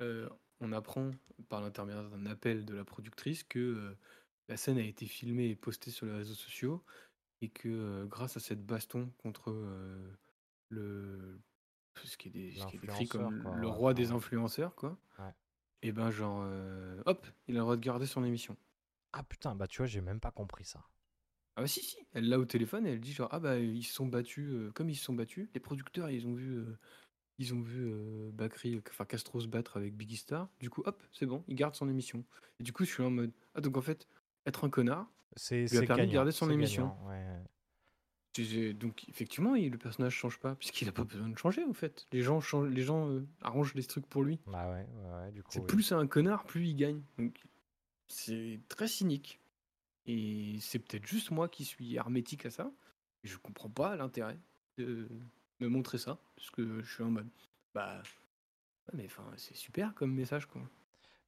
[0.00, 0.28] Euh,
[0.60, 1.10] on apprend
[1.48, 3.96] par l'intermédiaire d'un appel de la productrice que euh,
[4.48, 6.82] la scène a été filmée et postée sur les réseaux sociaux
[7.42, 9.52] et que euh, grâce à cette baston contre
[10.70, 11.38] le
[12.04, 14.74] ce qui est, des- ce qui est décrit comme quoi, le ouais, roi des influenceurs
[14.74, 14.96] quoi.
[15.18, 15.34] Ouais.
[15.82, 16.42] Et ben genre
[17.06, 18.56] hop, il a le droit de garder son émission.
[19.12, 20.84] Ah putain, bah tu vois, j'ai même pas compris ça.
[21.56, 23.82] Ah bah si si, elle l'a au téléphone et elle dit genre ah bah ils
[23.82, 26.78] se sont battus euh, comme ils se sont battus, les producteurs ils ont vu euh,
[27.38, 30.48] ils ont vu euh, Bakri enfin Castro se battre avec Biggie Star.
[30.60, 32.24] Du coup hop, c'est bon, il garde son émission.
[32.60, 34.06] Et du coup, je suis en mode ah donc en fait
[34.46, 36.86] être un connard, C'est a c'est permis de garder son émission.
[36.88, 38.72] gagnant, ouais.
[38.74, 42.06] donc effectivement, il- le personnage change pas puisqu'il a pas besoin de changer en fait.
[42.12, 44.38] Les gens changent, les gens arrangent les trucs pour lui.
[44.46, 45.50] Bah ouais, ouais, ouais, du coup.
[45.52, 45.66] C'est oui.
[45.66, 47.02] plus c'est un connard, plus il gagne.
[47.18, 47.34] Donc
[48.08, 49.40] c'est très cynique.
[50.06, 52.72] Et c'est peut-être juste moi qui suis hermétique à ça.
[53.24, 54.38] Je comprends pas l'intérêt
[54.78, 55.08] de
[55.60, 56.18] me montrer ça.
[56.36, 57.28] Parce que je suis en mode.
[57.74, 58.02] Bah.
[58.94, 60.62] mais enfin, c'est super comme message quoi.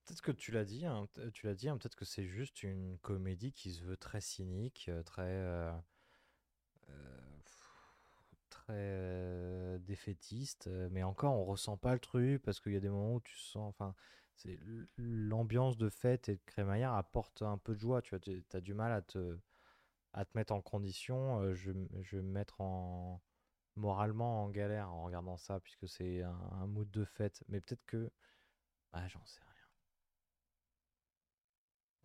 [0.06, 2.98] Peut-être que tu l'as dit, hein, tu l'as dit, hein, peut-être que c'est juste une
[2.98, 5.70] comédie qui se veut très cynique, euh, très, euh,
[6.88, 7.40] euh,
[8.48, 13.14] très défaitiste, mais encore on ressent pas le truc parce qu'il y a des moments
[13.14, 13.94] où tu sens, enfin,
[14.96, 18.74] l'ambiance de fête et de crémaillère apporte un peu de joie, tu vois, as du
[18.74, 19.38] mal à te,
[20.14, 21.72] à te mettre en condition, euh, je,
[22.02, 23.22] je vais me mettre en
[23.76, 27.84] moralement en galère en regardant ça puisque c'est un, un mood de fête, mais peut-être
[27.86, 28.10] que,
[28.92, 29.40] ah, j'en sais.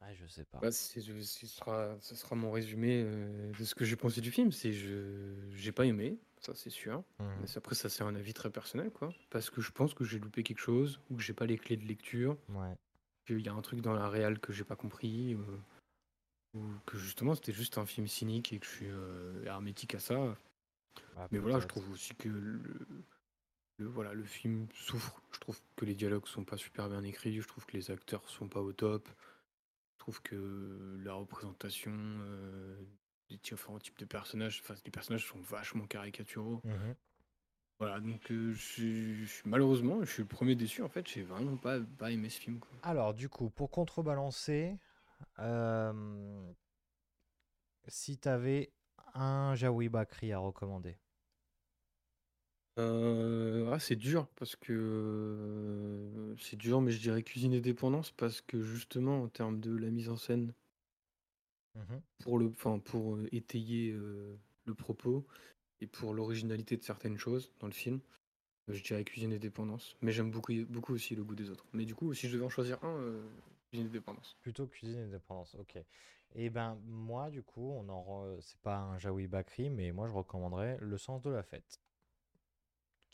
[0.01, 0.59] Ouais, je sais pas.
[0.59, 4.21] Bah, c'est- je- ce, sera, ce sera mon résumé euh, de ce que j'ai pensé
[4.21, 4.51] du film.
[4.51, 7.03] C'est je j'ai pas aimé, ça c'est sûr.
[7.19, 7.27] Mhm.
[7.41, 9.13] Mais après, ça c'est un avis très personnel quoi.
[9.29, 11.77] Parce que je pense que j'ai loupé quelque chose ou que j'ai pas les clés
[11.77, 12.37] de lecture.
[12.49, 12.75] Ouais.
[13.25, 15.43] qu'il y a un truc dans la réal que j'ai pas compris, ou,
[16.59, 19.99] ou que justement c'était juste un film cynique et que je suis euh, hermétique à
[19.99, 20.37] ça.
[21.15, 21.81] Bah, Mais voilà, je peut-être.
[21.81, 22.61] trouve aussi que le,
[23.79, 25.21] le- voilà, le film souffre.
[25.33, 28.29] Je trouve que les dialogues sont pas super bien écrits, je trouve que les acteurs
[28.29, 29.09] sont pas au top,
[29.95, 31.95] je trouve que la représentation
[33.29, 36.61] des différents types de personnages, enfin les personnages sont vachement caricaturaux.
[36.65, 36.95] Mhm.
[37.79, 41.79] Voilà, donc euh, je malheureusement, je suis le premier déçu en fait, j'ai vraiment pas,
[41.97, 42.59] pas aimé ce film.
[42.59, 42.71] Quoi.
[42.83, 44.77] Alors, du coup, pour contrebalancer,
[45.39, 46.53] euh,
[47.87, 48.71] si t'avais
[49.13, 50.97] un Jaoui Bakri à recommander?
[52.77, 58.61] Ah, c'est dur parce que c'est dur, mais je dirais cuisine et dépendance parce que
[58.63, 60.53] justement en termes de la mise en scène,
[61.75, 62.01] Mhm.
[62.19, 65.25] pour le, enfin pour étayer le propos
[65.81, 67.99] et pour l'originalité de certaines choses dans le film,
[68.69, 69.95] Je dirais cuisine et dépendance.
[70.01, 71.65] Mais j'aime beaucoup, beaucoup aussi le goût des autres.
[71.73, 73.21] Mais du coup, si je devais en choisir un,
[73.69, 74.37] cuisine et dépendance.
[74.41, 75.77] Plutôt cuisine et dépendance, ok.
[76.35, 80.13] Et ben moi, du coup, on en c'est pas un Jaoui Bakri, mais moi je
[80.13, 81.79] recommanderais Le sens de la fête,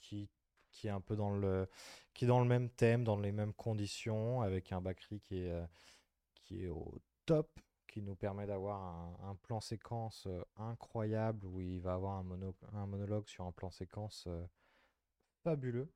[0.02, 0.30] qui,
[0.72, 1.68] qui est un peu dans le,
[2.14, 5.52] qui est dans le même thème, dans les mêmes conditions, avec un Bakri qui est,
[5.52, 5.66] euh,
[6.36, 8.82] qui est au top, qui nous permet d'avoir
[9.24, 13.52] un, plan séquence euh, incroyable où il va avoir un, mono, un monologue sur un
[13.52, 14.46] plan séquence euh,
[15.44, 15.92] fabuleux.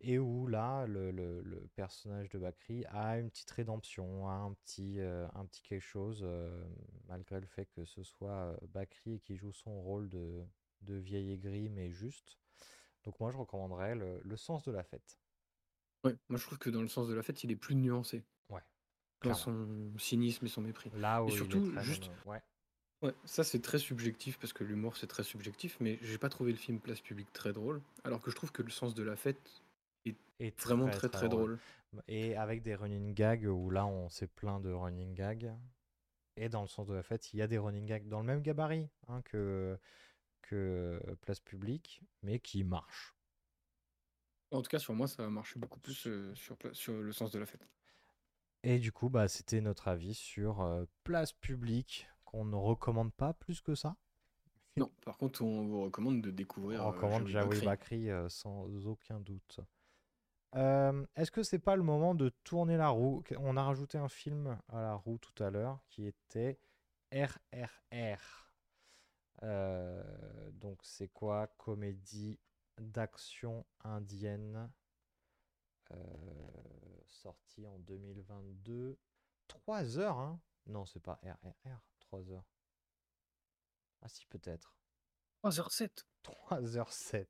[0.00, 4.98] Et où là, le, le, personnage de Bakri a une petite rédemption, a un petit,
[5.00, 6.26] un petit quelque chose,
[7.06, 10.42] malgré le fait que ce soit Bakri qui joue son rôle de,
[10.82, 12.38] de vieil aigri, mais juste.
[13.04, 15.18] Donc moi, je recommanderais le, le sens de la fête.
[16.04, 18.22] Ouais, moi je trouve que dans le sens de la fête, il est plus nuancé.
[18.50, 18.62] Ouais.
[19.22, 20.90] Dans son cynisme et son mépris.
[20.94, 22.10] Là où et surtout, il est juste.
[22.24, 22.42] Ouais.
[23.02, 26.50] Ouais, ça c'est très subjectif parce que l'humour c'est très subjectif, mais j'ai pas trouvé
[26.50, 29.14] le film Place Publique très drôle, alors que je trouve que le sens de la
[29.14, 29.62] fête
[30.40, 31.58] est, vraiment très très, drôle.
[32.08, 35.52] Et avec des running gags où là on s'est plein de running gags.
[36.36, 38.26] Et dans le sens de la fête, il y a des running gags dans le
[38.26, 39.78] même gabarit hein, que,
[40.48, 43.14] que Place Publique, mais qui marchent.
[44.50, 47.30] En tout cas, sur moi, ça a marché beaucoup plus euh, sur, sur le sens
[47.30, 47.68] de la fête.
[48.62, 53.34] Et du coup, bah, c'était notre avis sur euh, Place Publique, qu'on ne recommande pas
[53.34, 53.96] plus que ça?
[54.76, 56.80] Non, par contre, on vous recommande de découvrir.
[56.80, 59.60] On euh, recommande Jaoui Bakri, sans aucun doute.
[60.54, 63.22] Est-ce que c'est pas le moment de tourner la roue?
[63.38, 66.58] On a rajouté un film à la roue tout à l'heure qui était
[67.12, 68.47] RRR.
[69.42, 71.46] Donc c'est quoi?
[71.58, 72.38] Comédie
[72.78, 74.70] d'action indienne,
[75.90, 78.98] euh, sorti en 2022.
[79.48, 80.40] 3 heures, hein?
[80.66, 82.44] Non, c'est pas RRR, 3 heures.
[84.02, 84.74] Ah si, peut-être.
[85.42, 87.26] 3h07 3h07.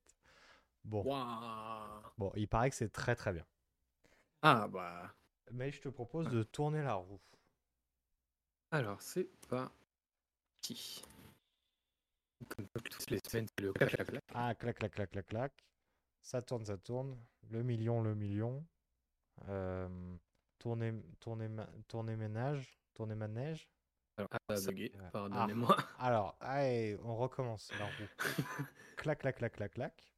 [0.84, 1.02] Bon.
[1.02, 2.02] Wow.
[2.16, 3.46] Bon, il paraît que c'est très très bien.
[4.42, 5.14] Ah bah.
[5.52, 7.20] Mais je te propose de tourner la roue.
[8.70, 11.02] Alors, c'est parti.
[12.49, 14.24] Comme toutes les semaines, le clac, clac, clac.
[14.34, 15.53] Ah, clac, clac, clac, clac, clac.
[16.22, 17.18] Ça tourne, ça tourne.
[17.51, 18.64] Le million, le million.
[19.49, 19.89] Euh,
[20.59, 21.49] tourner, tourner,
[21.89, 22.78] tourner ménage.
[22.95, 23.68] Tourner manège.
[24.16, 25.76] Alors, ah, pardonnez-moi.
[25.78, 28.09] Ah, alors, allez, on recommence la roue.
[28.97, 30.12] clac, clac, clac, clac, clac.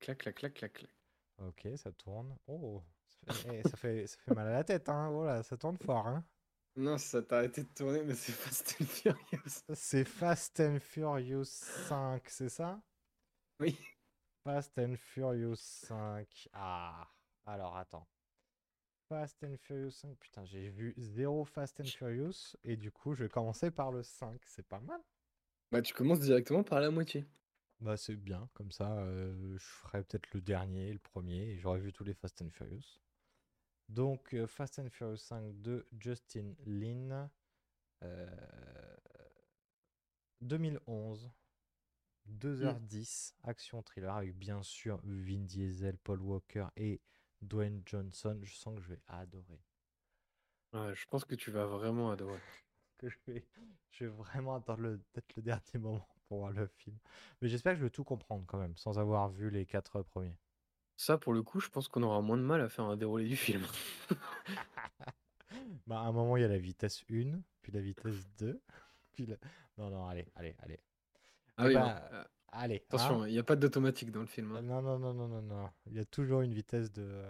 [0.00, 0.90] Clac, clac, clac, clac, clac.
[1.38, 2.36] Ok, ça tourne.
[2.46, 5.10] Oh, ça fait, eh, ça fait, ça fait mal à la tête, hein.
[5.10, 6.24] Voilà, ça tourne fort, hein.
[6.76, 9.62] Non, ça t'a arrêté de tourner, mais c'est Fast and Furious.
[9.74, 12.80] C'est Fast and Furious 5, c'est ça?
[13.60, 13.78] Oui.
[14.44, 16.48] Fast and Furious 5.
[16.54, 17.12] Ah,
[17.44, 18.08] alors attends.
[19.08, 20.16] Fast and Furious 5.
[20.18, 24.02] Putain, j'ai vu zéro Fast and Furious et du coup, je vais commencer par le
[24.02, 24.40] 5.
[24.46, 25.00] C'est pas mal.
[25.70, 27.26] Bah, tu commences directement par la moitié.
[27.80, 28.48] Bah, c'est bien.
[28.54, 32.14] Comme ça, euh, je ferai peut-être le dernier, le premier et j'aurai vu tous les
[32.14, 32.98] Fast and Furious.
[33.92, 37.30] Donc, euh, Fast and Furious 5 de Justin Lin.
[40.40, 41.30] 2011.
[42.28, 47.00] 2h10, action thriller avec bien sûr Vin Diesel, Paul Walker et
[47.40, 48.38] Dwayne Johnson.
[48.42, 49.60] Je sens que je vais adorer.
[50.72, 52.40] je pense que tu vas vraiment adorer.
[52.98, 53.44] que je vais,
[53.90, 56.96] je vais vraiment attendre peut-être le dernier moment pour voir le film.
[57.40, 60.38] Mais j'espère que je vais tout comprendre quand même, sans avoir vu les quatre premiers.
[61.02, 63.26] Ça, pour le coup, je pense qu'on aura moins de mal à faire un déroulé
[63.26, 63.66] du film.
[65.88, 68.60] bah, à un moment, il y a la vitesse 1, puis la vitesse 2.
[69.12, 69.26] Puis
[69.76, 70.78] Non, non, allez, allez, allez.
[71.56, 72.84] Ah eh oui, bah, euh, allez.
[72.86, 73.26] Attention, hein.
[73.28, 74.54] il n'y a pas d'automatique dans le film.
[74.54, 74.62] Hein.
[74.62, 75.70] Non, non, non, non, non, non.
[75.86, 77.20] Il y a toujours une vitesse de,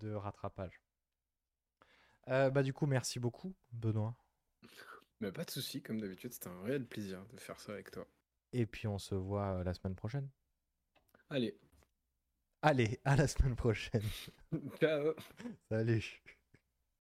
[0.00, 0.82] de rattrapage.
[2.26, 4.16] Euh, bah, du coup, merci beaucoup, Benoît.
[5.20, 8.08] Mais pas de souci, comme d'habitude, c'était un réel plaisir de faire ça avec toi.
[8.52, 10.28] Et puis, on se voit euh, la semaine prochaine.
[11.30, 11.56] Allez.
[12.66, 14.00] Allez, à la semaine prochaine.
[14.80, 15.12] Ciao.
[15.68, 16.22] Salut.